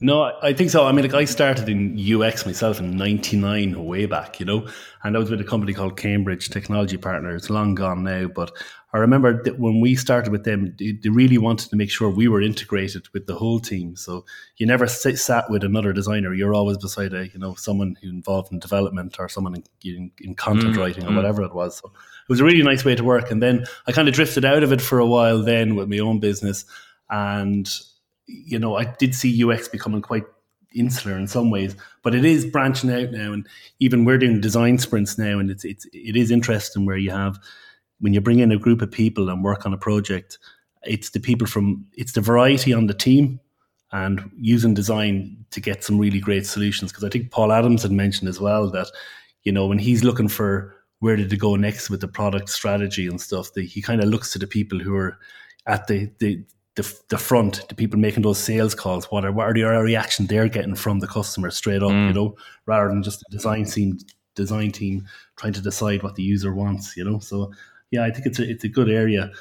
[0.01, 0.85] No, I think so.
[0.85, 4.67] I mean, like I started in UX myself in '99, way back, you know,
[5.03, 7.33] and I was with a company called Cambridge Technology Partner.
[7.33, 8.51] It's long gone now, but
[8.91, 12.27] I remember that when we started with them, they really wanted to make sure we
[12.27, 13.95] were integrated with the whole team.
[13.95, 14.25] So
[14.57, 18.09] you never sit, sat with another designer; you're always beside a, you know, someone who
[18.09, 21.15] involved in development or someone in, in, content mm, writing or mm.
[21.15, 21.77] whatever it was.
[21.77, 23.31] So it was a really nice way to work.
[23.31, 25.41] And then I kind of drifted out of it for a while.
[25.41, 26.65] Then with my own business
[27.09, 27.69] and
[28.27, 30.25] you know, I did see UX becoming quite
[30.73, 33.47] insular in some ways, but it is branching out now, and
[33.79, 37.39] even we're doing design sprints now, and it's it's it is interesting where you have
[37.99, 40.37] when you bring in a group of people and work on a project,
[40.83, 43.39] it's the people from it's the variety on the team,
[43.91, 46.91] and using design to get some really great solutions.
[46.91, 48.87] Because I think Paul Adams had mentioned as well that,
[49.43, 53.07] you know, when he's looking for where did it go next with the product strategy
[53.07, 55.17] and stuff, the, he kind of looks to the people who are
[55.67, 56.43] at the, the
[56.75, 60.27] the, the front, the people making those sales calls, what are what are the reaction
[60.27, 62.07] they're getting from the customer straight up, mm.
[62.07, 62.35] you know,
[62.65, 63.97] rather than just the design team
[64.35, 65.07] design team
[65.37, 67.19] trying to decide what the user wants, you know.
[67.19, 67.53] So
[67.91, 69.31] yeah, I think it's a it's a good area.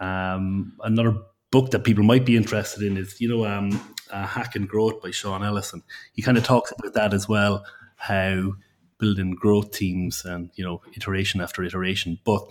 [0.00, 1.16] Um, another
[1.50, 5.10] book that people might be interested in is, you know, um, uh, Hacking Growth by
[5.10, 5.82] Sean Ellison.
[6.12, 7.64] He kind of talks about that as well,
[7.96, 8.54] how
[8.98, 12.18] building growth teams and, you know, iteration after iteration.
[12.24, 12.42] But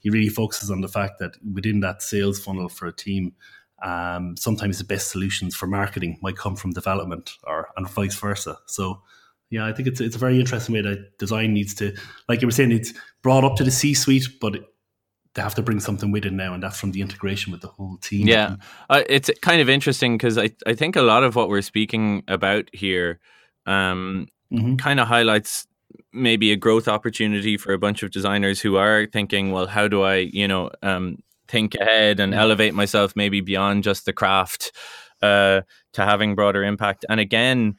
[0.00, 3.34] he really focuses on the fact that within that sales funnel for a team,
[3.82, 8.58] um, sometimes the best solutions for marketing might come from development or and vice versa.
[8.66, 9.02] So
[9.50, 11.94] yeah, I think it's it's a very interesting way that design needs to,
[12.28, 14.54] like you were saying, it's brought up to the C suite, but
[15.34, 17.68] they have to bring something with it now, and that's from the integration with the
[17.68, 18.26] whole team.
[18.26, 18.56] Yeah,
[18.88, 22.22] uh, it's kind of interesting because I I think a lot of what we're speaking
[22.28, 23.18] about here,
[23.66, 24.76] um, mm-hmm.
[24.76, 25.66] kind of highlights
[26.12, 30.02] maybe a growth opportunity for a bunch of designers who are thinking, well, how do
[30.02, 31.18] I, you know, um,
[31.50, 34.72] think ahead and elevate myself maybe beyond just the craft
[35.22, 37.04] uh, to having broader impact.
[37.08, 37.76] And again,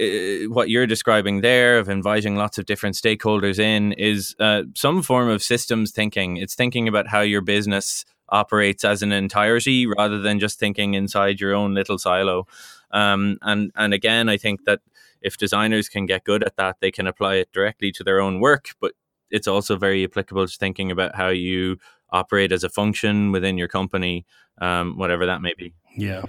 [0.00, 5.02] uh, what you're describing there of inviting lots of different stakeholders in is uh, some
[5.02, 6.36] form of systems thinking.
[6.36, 11.40] It's thinking about how your business operates as an entirety rather than just thinking inside
[11.40, 12.46] your own little silo.
[12.90, 14.80] Um, and and again, I think that
[15.20, 18.40] if designers can get good at that, they can apply it directly to their own
[18.40, 18.70] work.
[18.80, 18.92] But
[19.30, 21.78] it's also very applicable to thinking about how you
[22.12, 24.26] operate as a function within your company,
[24.60, 25.72] um, whatever that may be.
[25.96, 26.22] Yeah.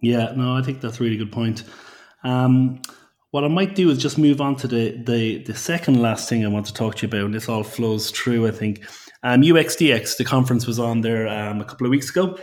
[0.00, 1.64] Yeah, no, I think that's a really good point.
[2.24, 2.80] Um,
[3.32, 6.44] what I might do is just move on to the, the, the second last thing
[6.44, 8.84] I want to talk to you about, and this all flows through, I think.
[9.22, 12.38] Um, UXDX, the conference was on there um, a couple of weeks ago,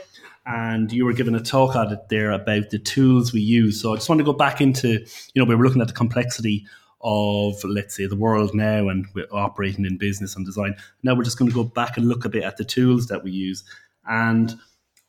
[0.45, 3.81] and you were giving a talk at it there about the tools we use.
[3.81, 4.99] So I just want to go back into,
[5.33, 6.65] you know, we were looking at the complexity
[7.07, 10.75] of, let's say, the world now and we're operating in business and design.
[11.03, 13.23] Now we're just going to go back and look a bit at the tools that
[13.23, 13.63] we use.
[14.05, 14.53] And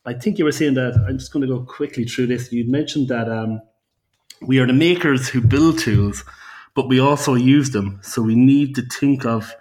[0.06, 2.52] I think you were saying that, I'm just going to go quickly through this.
[2.52, 3.60] You mentioned that um,
[4.40, 6.24] we are the makers who build tools,
[6.74, 7.98] but we also use them.
[8.02, 9.52] So we need to think of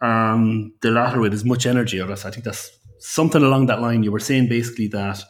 [0.00, 2.24] um, the latter with as much energy or else.
[2.24, 4.04] I think that's something along that line.
[4.04, 5.22] You were saying basically that,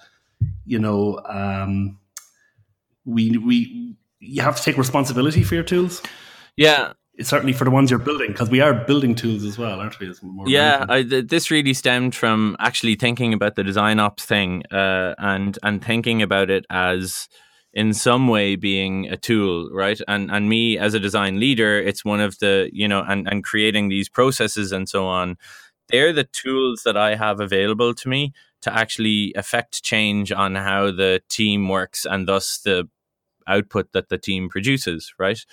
[0.67, 1.99] you know, um,
[3.05, 6.03] we we you have to take responsibility for your tools.
[6.57, 9.81] Yeah, it's certainly for the ones you're building because we are building tools as well,
[9.81, 10.12] aren't we?
[10.47, 15.15] yeah, I, th- this really stemmed from actually thinking about the design ops thing uh,
[15.19, 17.29] and and thinking about it as
[17.75, 20.01] in some way being a tool right?
[20.09, 23.45] And and me as a design leader it's one of the you know and and
[23.45, 25.37] creating these processes and so on
[25.88, 30.91] they're the tools that i have available to me to actually affect change on how
[30.91, 32.88] the team works and thus the
[33.46, 35.44] output that the team produces right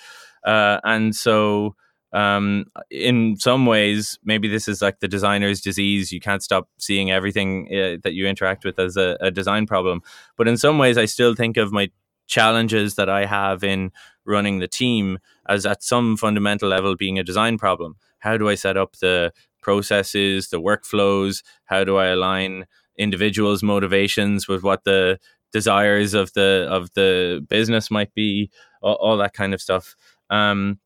[0.44, 1.74] uh, and so
[2.12, 6.10] um, in some ways, maybe this is like the designer's disease.
[6.10, 10.02] You can't stop seeing everything uh, that you interact with as a, a, design problem.
[10.36, 11.90] But in some ways, I still think of my
[12.26, 13.92] challenges that I have in
[14.24, 17.96] running the team as at some fundamental level being a design problem.
[18.18, 21.42] How do I set up the processes, the workflows?
[21.64, 22.66] How do I align
[22.98, 25.18] individuals' motivations with what the
[25.52, 28.50] desires of the of the business might be?
[28.82, 29.94] All, all that kind of stuff.
[30.30, 30.78] Um,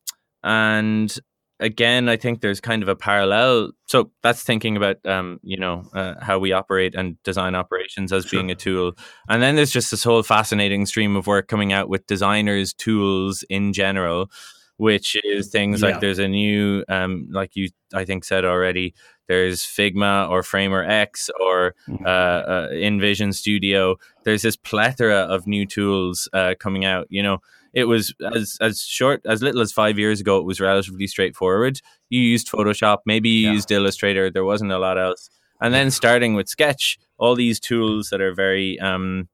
[0.42, 1.16] and
[1.60, 3.70] again, I think there's kind of a parallel.
[3.86, 8.24] So that's thinking about, um, you know, uh, how we operate and design operations as
[8.24, 8.40] sure.
[8.40, 8.92] being a tool.
[9.28, 13.44] And then there's just this whole fascinating stream of work coming out with designers' tools
[13.48, 14.30] in general,
[14.76, 15.90] which is things yeah.
[15.90, 18.92] like there's a new, um, like you, I think, said already,
[19.28, 22.04] there's Figma or Framer X or mm-hmm.
[22.04, 23.96] uh, uh, InVision Studio.
[24.24, 27.38] There's this plethora of new tools uh, coming out, you know
[27.74, 30.38] it was as as short as little as five years ago.
[30.38, 31.80] It was relatively straightforward.
[32.08, 33.52] You used Photoshop, maybe you yeah.
[33.52, 34.30] used Illustrator.
[34.30, 35.28] There wasn't a lot else.
[35.60, 39.28] And then starting with Sketch, all these tools that are very um,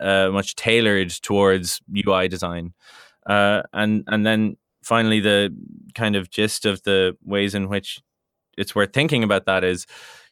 [0.00, 2.74] uh, much tailored towards UI design,
[3.26, 5.54] uh, and and then finally the
[5.94, 8.00] kind of gist of the ways in which
[8.56, 9.86] it's worth thinking about that is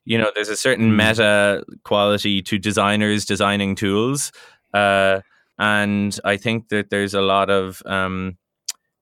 [0.04, 1.08] you know there's a certain mm.
[1.08, 4.32] meta quality to designers designing tools
[4.74, 5.20] uh,
[5.58, 8.36] and I think that there's a lot of um,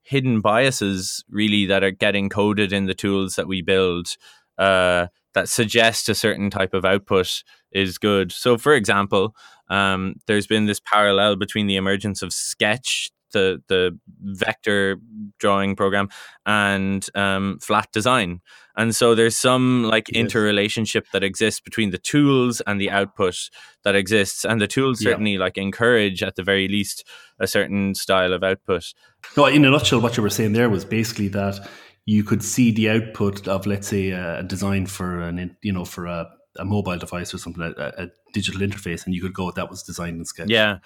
[0.03, 4.17] hidden biases really that are getting coded in the tools that we build
[4.59, 7.43] uh, that suggest a certain type of output
[7.73, 8.31] is good.
[8.33, 9.35] So, for example,
[9.71, 14.97] um, there's been this parallel between the emergence of Sketch the the vector
[15.39, 16.09] drawing program,
[16.47, 18.41] and um, flat design.
[18.77, 20.21] And so there's some like yes.
[20.21, 23.37] interrelationship that exists between the tools and the output
[23.85, 25.41] that exists, and the tools certainly yeah.
[25.41, 27.07] like encourage at the very least
[27.39, 28.95] a certain style of output.
[29.37, 31.69] No, in a nutshell, what you were saying there was basically that
[32.05, 36.07] you could see the output of, let's say, a design for an, you know, for
[36.07, 36.29] a,
[36.59, 39.83] a mobile device or something, a, a, digital interface, and you could go, that was
[39.83, 40.49] designed in Sketch.
[40.49, 40.79] Yeah.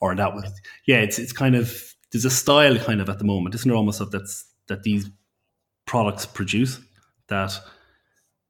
[0.00, 0.50] Or that was,
[0.86, 3.76] yeah, it's it's kind of there's a style kind of at the moment, isn't there?
[3.76, 5.10] Almost of that's that these
[5.86, 6.80] products produce
[7.28, 7.52] that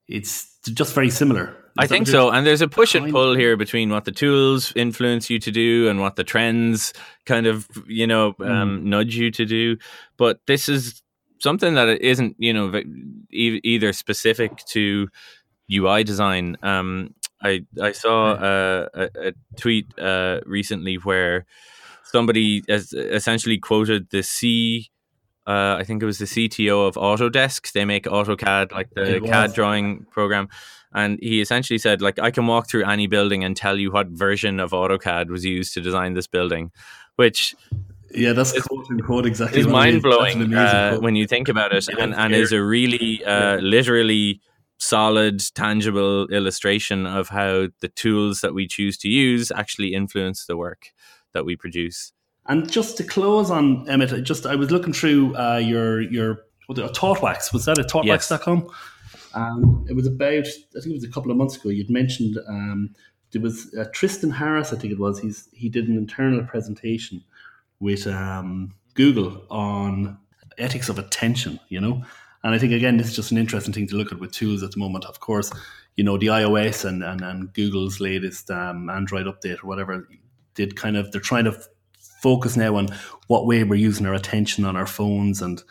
[0.07, 1.49] it's just very similar.
[1.49, 2.29] Is I think so.
[2.29, 5.87] And there's a push and pull here between what the tools influence you to do
[5.89, 6.93] and what the trends
[7.25, 8.49] kind of, you know, mm.
[8.49, 9.77] um, nudge you to do.
[10.17, 11.01] But this is
[11.39, 12.81] something that isn't, you know,
[13.31, 15.07] either specific to
[15.73, 16.57] UI design.
[16.61, 21.45] Um, I I saw uh, a, a, tweet uh, recently where
[22.03, 24.89] somebody has essentially quoted the C.
[25.47, 27.71] Uh, I think it was the CTO of Autodesk.
[27.71, 30.49] They make AutoCAD, like the CAD drawing program,
[30.93, 34.07] and he essentially said, like, I can walk through any building and tell you what
[34.07, 36.71] version of AutoCAD was used to design this building,
[37.15, 37.55] which
[38.13, 39.61] yeah, that's it's, quote unquote exactly.
[39.61, 43.57] It's mind blowing uh, when you think about it, and, and is a really uh,
[43.57, 44.41] literally
[44.81, 50.57] solid, tangible illustration of how the tools that we choose to use actually influence the
[50.57, 50.87] work
[51.33, 52.11] that we produce.
[52.47, 56.77] And just to close on Emmet, just I was looking through uh, your your what,
[56.77, 57.53] ThoughtWax.
[57.53, 58.67] Was that at thoughtwax.com?
[58.67, 58.75] Yes.
[59.33, 61.69] Um, it was about I think it was a couple of months ago.
[61.69, 62.95] You'd mentioned um,
[63.31, 64.73] there was uh, Tristan Harris.
[64.73, 65.19] I think it was.
[65.19, 67.23] He's he did an internal presentation
[67.79, 70.17] with um, Google on
[70.57, 71.59] ethics of attention.
[71.69, 72.03] You know,
[72.43, 74.63] and I think again, this is just an interesting thing to look at with tools
[74.63, 75.05] at the moment.
[75.05, 75.51] Of course,
[75.95, 80.07] you know the iOS and and, and Google's latest um, Android update or whatever
[80.53, 81.67] did kind of they're trying to f-
[82.21, 82.89] focus now on
[83.27, 85.63] what way we're using our attention on our phones and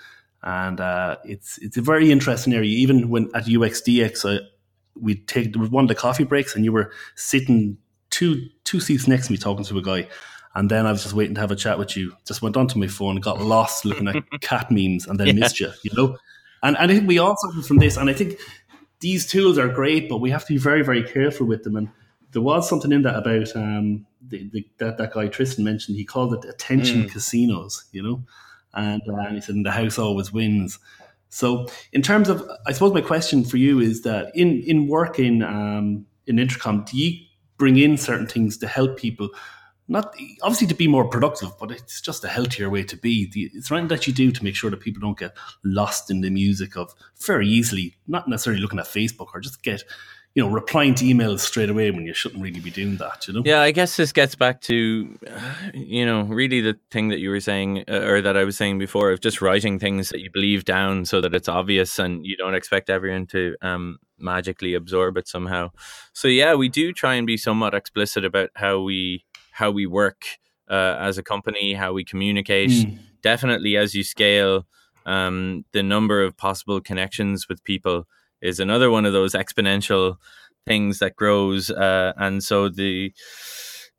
[0.42, 2.70] and uh, it's it's a very interesting area.
[2.70, 4.42] Even when at UXDX, uh,
[4.98, 7.76] we take there was one of the coffee breaks, and you were sitting
[8.10, 10.08] two two seats next to me talking to a guy,
[10.54, 12.14] and then I was just waiting to have a chat with you.
[12.26, 15.32] Just went onto my phone, got lost looking at cat memes, and then yeah.
[15.34, 15.70] missed you.
[15.84, 16.16] You know,
[16.62, 17.96] and, and I think we all suffer from this.
[17.96, 18.38] And I think
[19.00, 21.76] these tools are great, but we have to be very, very careful with them.
[21.76, 21.88] And
[22.32, 25.96] there was something in that about um, the, the, that, that guy Tristan mentioned.
[25.96, 27.10] He called it attention mm.
[27.10, 28.22] casinos, you know?
[28.74, 30.78] And, uh, and he said, the house always wins.
[31.28, 35.42] So, in terms of, I suppose my question for you is that in, in working
[35.42, 37.24] um, in Intercom, do you
[37.56, 39.30] bring in certain things to help people
[39.90, 43.28] not obviously to be more productive, but it's just a healthier way to be.
[43.34, 46.30] It's something that you do to make sure that people don't get lost in the
[46.30, 49.82] music of very easily, not necessarily looking at Facebook or just get,
[50.36, 53.34] you know, replying to emails straight away when you shouldn't really be doing that, you
[53.34, 53.42] know?
[53.44, 55.18] Yeah, I guess this gets back to,
[55.74, 58.78] you know, really the thing that you were saying, uh, or that I was saying
[58.78, 62.36] before, of just writing things that you believe down so that it's obvious and you
[62.36, 65.72] don't expect everyone to um, magically absorb it somehow.
[66.12, 69.24] So, yeah, we do try and be somewhat explicit about how we
[69.60, 70.24] how we work
[70.68, 72.70] uh, as a company, how we communicate.
[72.70, 72.98] Mm.
[73.22, 74.66] Definitely, as you scale,
[75.06, 78.06] um, the number of possible connections with people
[78.40, 80.16] is another one of those exponential
[80.66, 81.70] things that grows.
[81.70, 83.12] Uh, and so the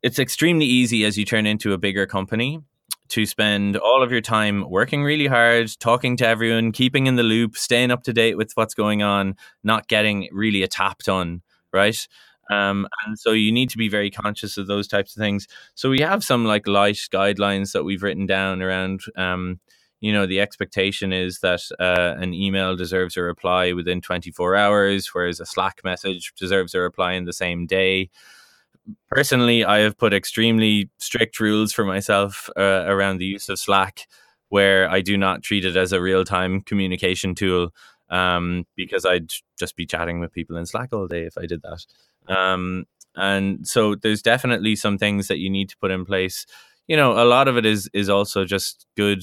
[0.02, 2.60] it's extremely easy as you turn into a bigger company
[3.08, 7.22] to spend all of your time working really hard, talking to everyone, keeping in the
[7.22, 11.42] loop, staying up to date with what's going on, not getting really a tap done,
[11.72, 12.08] right?
[12.50, 15.46] Um, and so you need to be very conscious of those types of things.
[15.74, 19.02] So we have some like light guidelines that we've written down around.
[19.16, 19.60] Um,
[20.00, 25.08] you know, the expectation is that uh, an email deserves a reply within 24 hours,
[25.12, 28.10] whereas a Slack message deserves a reply in the same day.
[29.08, 34.08] Personally, I have put extremely strict rules for myself uh, around the use of Slack,
[34.48, 37.72] where I do not treat it as a real time communication tool
[38.10, 41.62] um, because I'd just be chatting with people in Slack all day if I did
[41.62, 41.86] that.
[42.28, 46.46] Um, and so there's definitely some things that you need to put in place.
[46.88, 49.22] You know, a lot of it is is also just good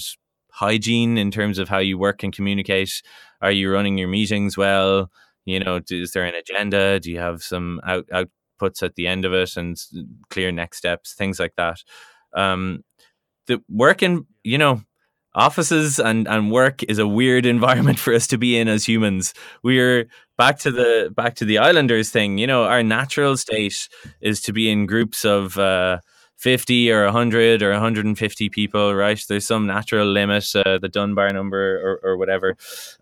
[0.51, 3.01] hygiene in terms of how you work and communicate.
[3.41, 5.09] Are you running your meetings well?
[5.45, 6.99] You know, is there an agenda?
[6.99, 9.77] Do you have some out, outputs at the end of it and
[10.29, 11.13] clear next steps?
[11.13, 11.77] Things like that.
[12.33, 12.83] Um,
[13.47, 14.81] the working, you know,
[15.33, 19.33] offices and, and work is a weird environment for us to be in as humans.
[19.63, 20.07] We're
[20.39, 22.37] back to the back to the islanders thing.
[22.37, 23.89] You know, our natural state
[24.21, 25.99] is to be in groups of uh,
[26.37, 29.21] 50 or 100 or 150 people, right?
[29.27, 32.55] There's some natural limit, uh, the Dunbar number or, or whatever.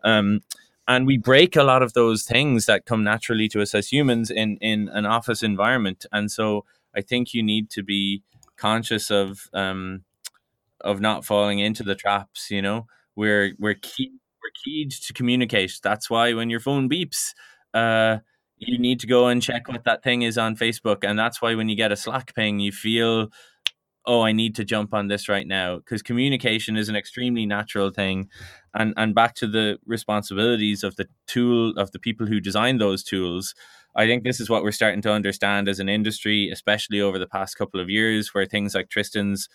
[0.03, 0.41] Um,
[0.88, 4.31] and we break a lot of those things that come naturally to us as humans
[4.31, 6.07] in, in an office environment.
[6.11, 6.65] And so
[6.95, 8.23] I think you need to be
[8.55, 10.05] conscious of um,
[10.81, 12.49] of not falling into the traps.
[12.49, 14.13] You know, we're we're key
[14.47, 15.79] we're keyed to communicate.
[15.83, 17.33] That's why when your phone beeps,
[17.73, 18.17] uh,
[18.57, 21.55] you need to go and check what that thing is on Facebook, and that's why
[21.55, 23.29] when you get a Slack ping, you feel
[24.09, 25.77] oh i need to jump on this right now.
[25.77, 28.29] Because communication is an extremely natural thing.
[28.73, 33.03] And and back to the responsibilities of the tool of the people who design those
[33.03, 33.53] tools
[33.95, 37.27] i think this is what we're starting to understand as an industry especially over the
[37.27, 39.49] past couple of years where things like tristan's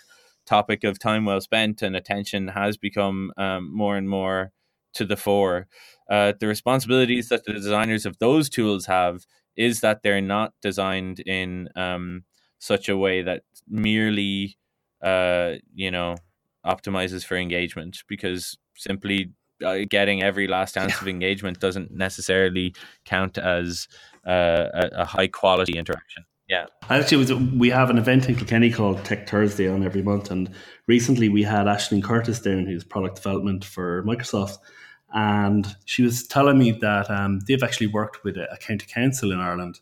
[0.46, 4.52] topic of time well spent and attention has become um, more and more
[4.94, 5.68] to the fore.
[6.10, 9.24] Uh, the responsibilities that the designers of those tools have
[9.56, 12.24] is that they're not designed in um,
[12.58, 14.56] such a way that merely
[15.02, 16.16] uh, you know
[16.64, 19.32] optimizes for engagement because simply
[19.64, 22.74] uh, getting every last ounce of engagement doesn't necessarily
[23.04, 23.88] count as
[24.26, 26.24] uh, a, a, high quality interaction.
[26.48, 30.50] Yeah, actually, we have an event in Kilkenny called Tech Thursday on every month, and
[30.86, 34.58] recently we had Ashling Curtis down, who's product development for Microsoft,
[35.12, 39.38] and she was telling me that um, they've actually worked with a, county council in
[39.38, 39.80] Ireland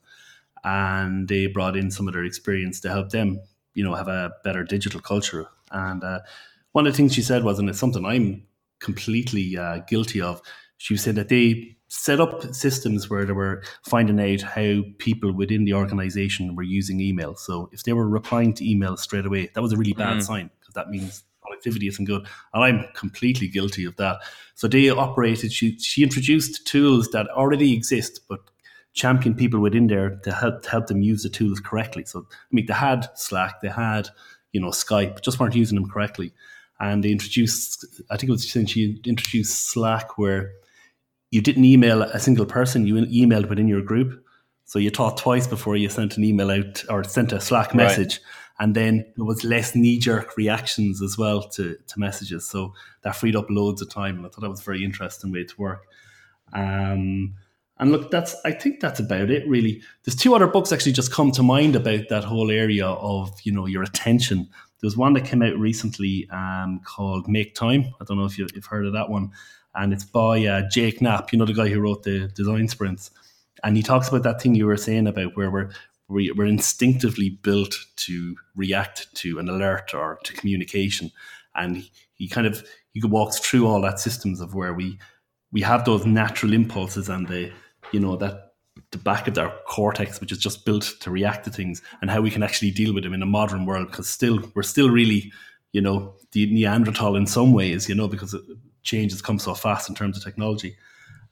[0.64, 3.40] and they brought in some of their experience to help them,
[3.74, 5.46] you know, have a better digital culture.
[5.70, 6.20] And uh,
[6.72, 8.44] one of the things she said was, and it's something I'm
[8.80, 10.42] completely uh, guilty of.
[10.78, 15.64] She said that they set up systems where they were finding out how people within
[15.64, 17.34] the organization were using email.
[17.36, 20.22] So if they were replying to email straight away, that was a really bad mm.
[20.22, 22.26] sign because that means productivity isn't good.
[22.54, 24.20] And I'm completely guilty of that.
[24.54, 28.40] So they operated, she, she introduced tools that already exist, but
[28.92, 32.04] champion people within there to help to help them use the tools correctly.
[32.04, 34.08] So I mean, they had Slack, they had
[34.52, 36.32] you know Skype, just weren't using them correctly.
[36.80, 40.52] And they introduced, I think it was since you introduced Slack, where
[41.30, 44.24] you didn't email a single person, you emailed within your group.
[44.64, 48.14] So you thought twice before you sent an email out or sent a Slack message.
[48.14, 48.24] Right.
[48.60, 52.46] And then there was less knee jerk reactions as well to, to messages.
[52.46, 54.18] So that freed up loads of time.
[54.18, 55.86] And I thought that was a very interesting way to work.
[56.52, 57.34] Um,
[57.78, 59.80] and look, that's I think that's about it really.
[60.04, 63.52] There's two other books actually just come to mind about that whole area of you
[63.52, 64.48] know your attention.
[64.82, 67.86] There's one that came out recently um, called Make Time.
[68.00, 69.30] I don't know if you, have heard of that one,
[69.74, 71.32] and it's by uh, Jake Knapp.
[71.32, 73.10] You know the guy who wrote the design sprints,
[73.64, 75.70] and he talks about that thing you were saying about where we're
[76.10, 81.10] we're instinctively built to react to an alert or to communication,
[81.54, 84.98] and he, he kind of he walks through all that systems of where we
[85.52, 87.52] we have those natural impulses and the
[87.92, 88.50] you know that
[88.90, 92.20] the back of our cortex, which is just built to react to things, and how
[92.20, 93.90] we can actually deal with them in a modern world.
[93.90, 95.32] Because still, we're still really,
[95.72, 98.34] you know, the Neanderthal in some ways, you know, because
[98.82, 100.76] change has come so fast in terms of technology.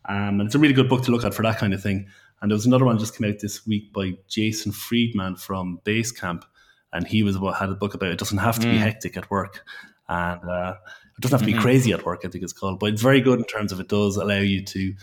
[0.08, 2.08] Um, and it's a really good book to look at for that kind of thing.
[2.40, 6.44] And there was another one just came out this week by Jason Friedman from Basecamp,
[6.92, 8.72] and he was about had a book about it doesn't have to mm.
[8.72, 9.64] be hectic at work,
[10.08, 10.74] and uh,
[11.16, 11.62] it doesn't have to be mm-hmm.
[11.62, 12.22] crazy at work.
[12.24, 14.64] I think it's called, but it's very good in terms of it does allow you
[14.64, 14.94] to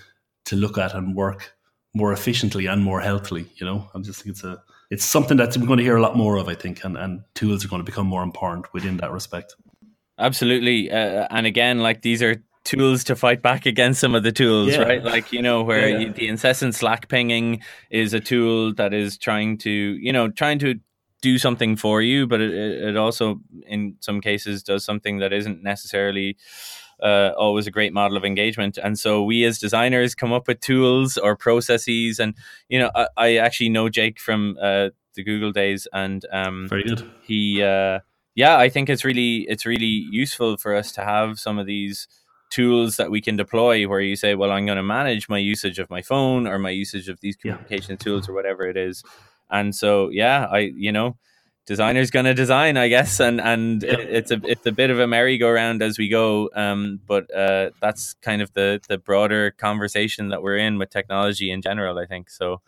[0.46, 1.56] to look at and work
[1.94, 3.48] more efficiently and more healthily.
[3.56, 6.02] You know, I just think it's a it's something that we're going to hear a
[6.02, 6.48] lot more of.
[6.48, 9.56] I think, and and tools are going to become more important within that respect.
[10.18, 14.32] Absolutely, uh, and again, like these are tools to fight back against some of the
[14.34, 14.82] tools, yeah.
[14.82, 15.04] right?
[15.04, 16.12] Like you know, where yeah, yeah.
[16.12, 20.76] the incessant Slack pinging is a tool that is trying to, you know, trying to
[21.22, 25.64] do something for you, but it, it also, in some cases, does something that isn't
[25.64, 26.38] necessarily
[27.02, 28.78] uh, always a great model of engagement.
[28.78, 32.20] And so we as designers come up with tools or processes.
[32.20, 32.36] And,
[32.70, 36.84] you know, I, I actually know Jake from uh, the Google days and um, very
[36.84, 37.10] good.
[37.24, 38.00] He, uh,
[38.36, 42.08] yeah, I think it's really, it's really useful for us to have some of these
[42.56, 45.78] tools that we can deploy where you say, well, I'm going to manage my usage
[45.80, 48.04] of my phone or my usage of these communication yeah.
[48.04, 49.04] tools or whatever it is.
[49.50, 51.18] And so, yeah, I, you know,
[51.66, 53.98] designer's gonna design, I guess, and and yeah.
[53.98, 56.50] it's a it's a bit of a merry-go-round as we go.
[56.56, 61.52] Um, but uh, that's kind of the the broader conversation that we're in with technology
[61.52, 61.98] in general.
[61.98, 62.62] I think so.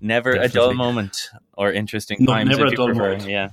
[0.00, 0.60] Never Definitely.
[0.60, 2.50] a dull moment or interesting no, times.
[2.50, 3.02] Never a dull prefer.
[3.02, 3.28] moment.
[3.28, 3.50] Yeah.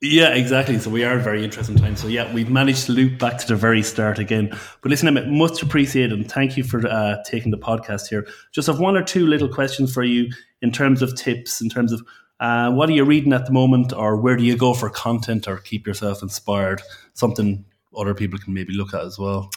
[0.00, 0.78] Yeah, exactly.
[0.78, 2.00] So we are very interesting times.
[2.00, 4.50] So yeah, we've managed to loop back to the very start again.
[4.82, 8.26] But listen, I'm much appreciated and thank you for uh, taking the podcast here.
[8.52, 10.30] Just have one or two little questions for you
[10.60, 12.02] in terms of tips, in terms of
[12.40, 15.46] uh, what are you reading at the moment, or where do you go for content,
[15.46, 16.82] or keep yourself inspired?
[17.14, 17.64] Something
[17.96, 19.50] other people can maybe look at as well.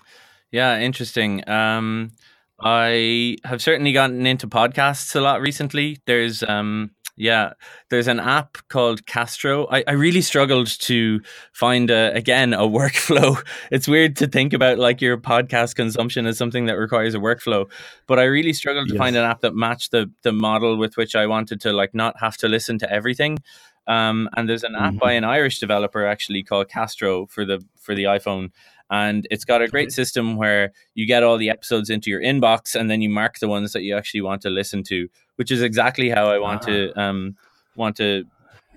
[0.52, 1.48] Yeah, interesting.
[1.50, 2.12] Um,
[2.60, 5.98] I have certainly gotten into podcasts a lot recently.
[6.06, 7.54] There's um, yeah,
[7.90, 9.68] there's an app called Castro.
[9.72, 11.20] I, I really struggled to
[11.52, 13.44] find a, again a workflow.
[13.72, 17.70] It's weird to think about like your podcast consumption as something that requires a workflow,
[18.06, 19.00] but I really struggled to yes.
[19.00, 22.20] find an app that matched the the model with which I wanted to like not
[22.20, 23.40] have to listen to everything.
[23.88, 24.98] Um, and there's an app mm-hmm.
[24.98, 28.52] by an Irish developer actually called Castro for the for the iPhone,
[28.92, 32.76] and it's got a great system where you get all the episodes into your inbox,
[32.76, 35.08] and then you mark the ones that you actually want to listen to,
[35.38, 36.66] which is exactly how I want ah.
[36.66, 37.36] to um,
[37.76, 38.26] want to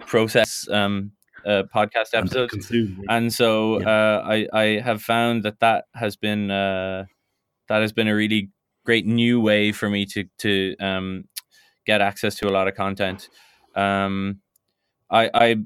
[0.07, 1.13] process um,
[1.45, 2.71] uh, podcast episodes.
[2.71, 3.89] And, and so yeah.
[3.89, 7.05] uh, I I have found that that has been uh,
[7.69, 8.51] that has been a really
[8.85, 11.25] great new way for me to to um,
[11.87, 13.29] get access to a lot of content.
[13.75, 14.41] Um,
[15.11, 15.57] I I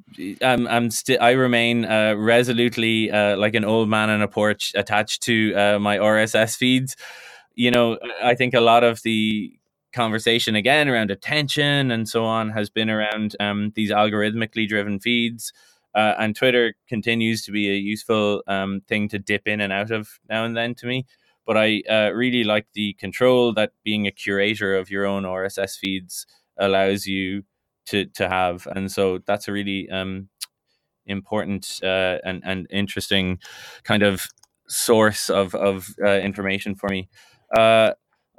[0.42, 4.72] I'm, I'm still I remain uh, resolutely uh, like an old man on a porch
[4.74, 6.97] attached to uh, my RSS feeds.
[7.55, 9.53] You know, I think a lot of the
[9.95, 15.53] conversation again around attention and so on has been around um, these algorithmically driven feeds.
[15.95, 19.92] Uh, and Twitter continues to be a useful um, thing to dip in and out
[19.92, 21.07] of now and then to me.
[21.47, 25.78] But I uh, really like the control that being a curator of your own RSS
[25.78, 26.26] feeds
[26.57, 27.45] allows you
[27.86, 30.30] to to have, and so that's a really um,
[31.07, 33.38] important uh, and and interesting
[33.82, 34.26] kind of
[34.68, 37.09] source of of uh, information for me.
[37.57, 37.92] Uh,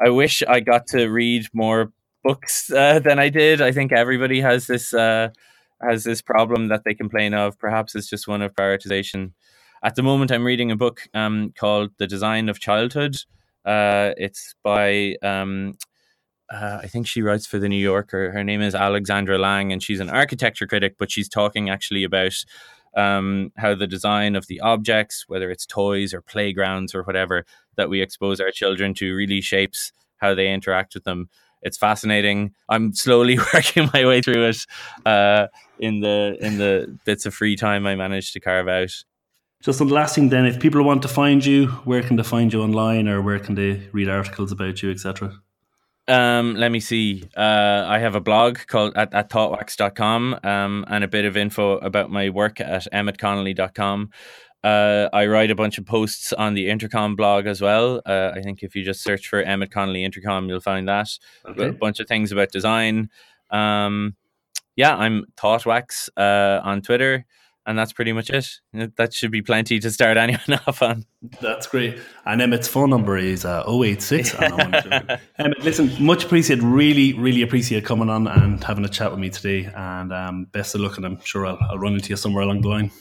[0.04, 1.92] I wish I got to read more
[2.24, 3.62] books uh, than I did.
[3.62, 5.30] I think everybody has this uh,
[5.82, 7.58] has this problem that they complain of.
[7.60, 9.32] Perhaps it's just one of prioritization.
[9.84, 13.18] At the moment, I'm reading a book um, called The Design of Childhood.
[13.64, 15.78] Uh, it's by um,
[16.50, 18.32] uh, I think she writes for the New Yorker.
[18.32, 22.36] Her name is Alexandra Lange, and she's an architecture critic, but she's talking actually about
[22.96, 27.90] um, how the design of the objects, whether it's toys or playgrounds or whatever, that
[27.90, 31.30] we expose our children to really shapes how they interact with them.
[31.62, 32.54] It's fascinating.
[32.70, 34.66] I'm slowly working my way through it
[35.06, 35.48] uh,
[35.80, 38.92] in the in the bits of free time I managed to carve out.
[39.64, 42.54] Just the last thing, then, if people want to find you, where can they find
[42.54, 45.42] you online, or where can they read articles about you, etc.
[46.08, 47.24] Um, let me see.
[47.36, 51.78] Uh, I have a blog called at, at thoughtwax.com um, and a bit of info
[51.78, 54.12] about my work at emmetconnolly.com.
[54.64, 58.02] Uh, I write a bunch of posts on the Intercom blog as well.
[58.06, 61.08] Uh, I think if you just search for Emmet Connolly Intercom, you'll find that.
[61.48, 61.68] Okay.
[61.68, 63.10] A bunch of things about design.
[63.52, 64.16] Um,
[64.76, 67.26] yeah, I'm Thoughtwax uh, on Twitter
[67.66, 68.48] and that's pretty much it.
[68.98, 71.06] That should be plenty to start anyone off on.
[71.42, 72.00] That's great.
[72.26, 74.36] And Emmet's phone number is uh, 086.
[74.40, 76.64] Emmet, listen, much appreciated.
[76.64, 79.72] Really, really appreciate coming on and having a chat with me today.
[79.76, 80.98] And um, best of luck.
[80.98, 82.92] And I'm sure I'll, I'll run into you somewhere along the line.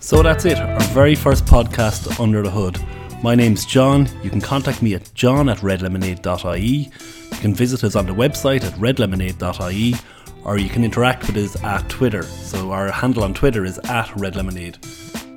[0.00, 2.78] So that's it, our very first podcast under the hood.
[3.22, 4.08] My name's John.
[4.22, 6.90] You can contact me at john at redlemonade.ie.
[7.38, 9.94] You can visit us on the website at redlemonade.ie
[10.42, 12.24] or you can interact with us at Twitter.
[12.24, 14.76] So our handle on Twitter is at redlemonade.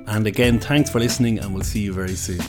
[0.08, 2.40] And again, thanks for listening and we'll see you very soon.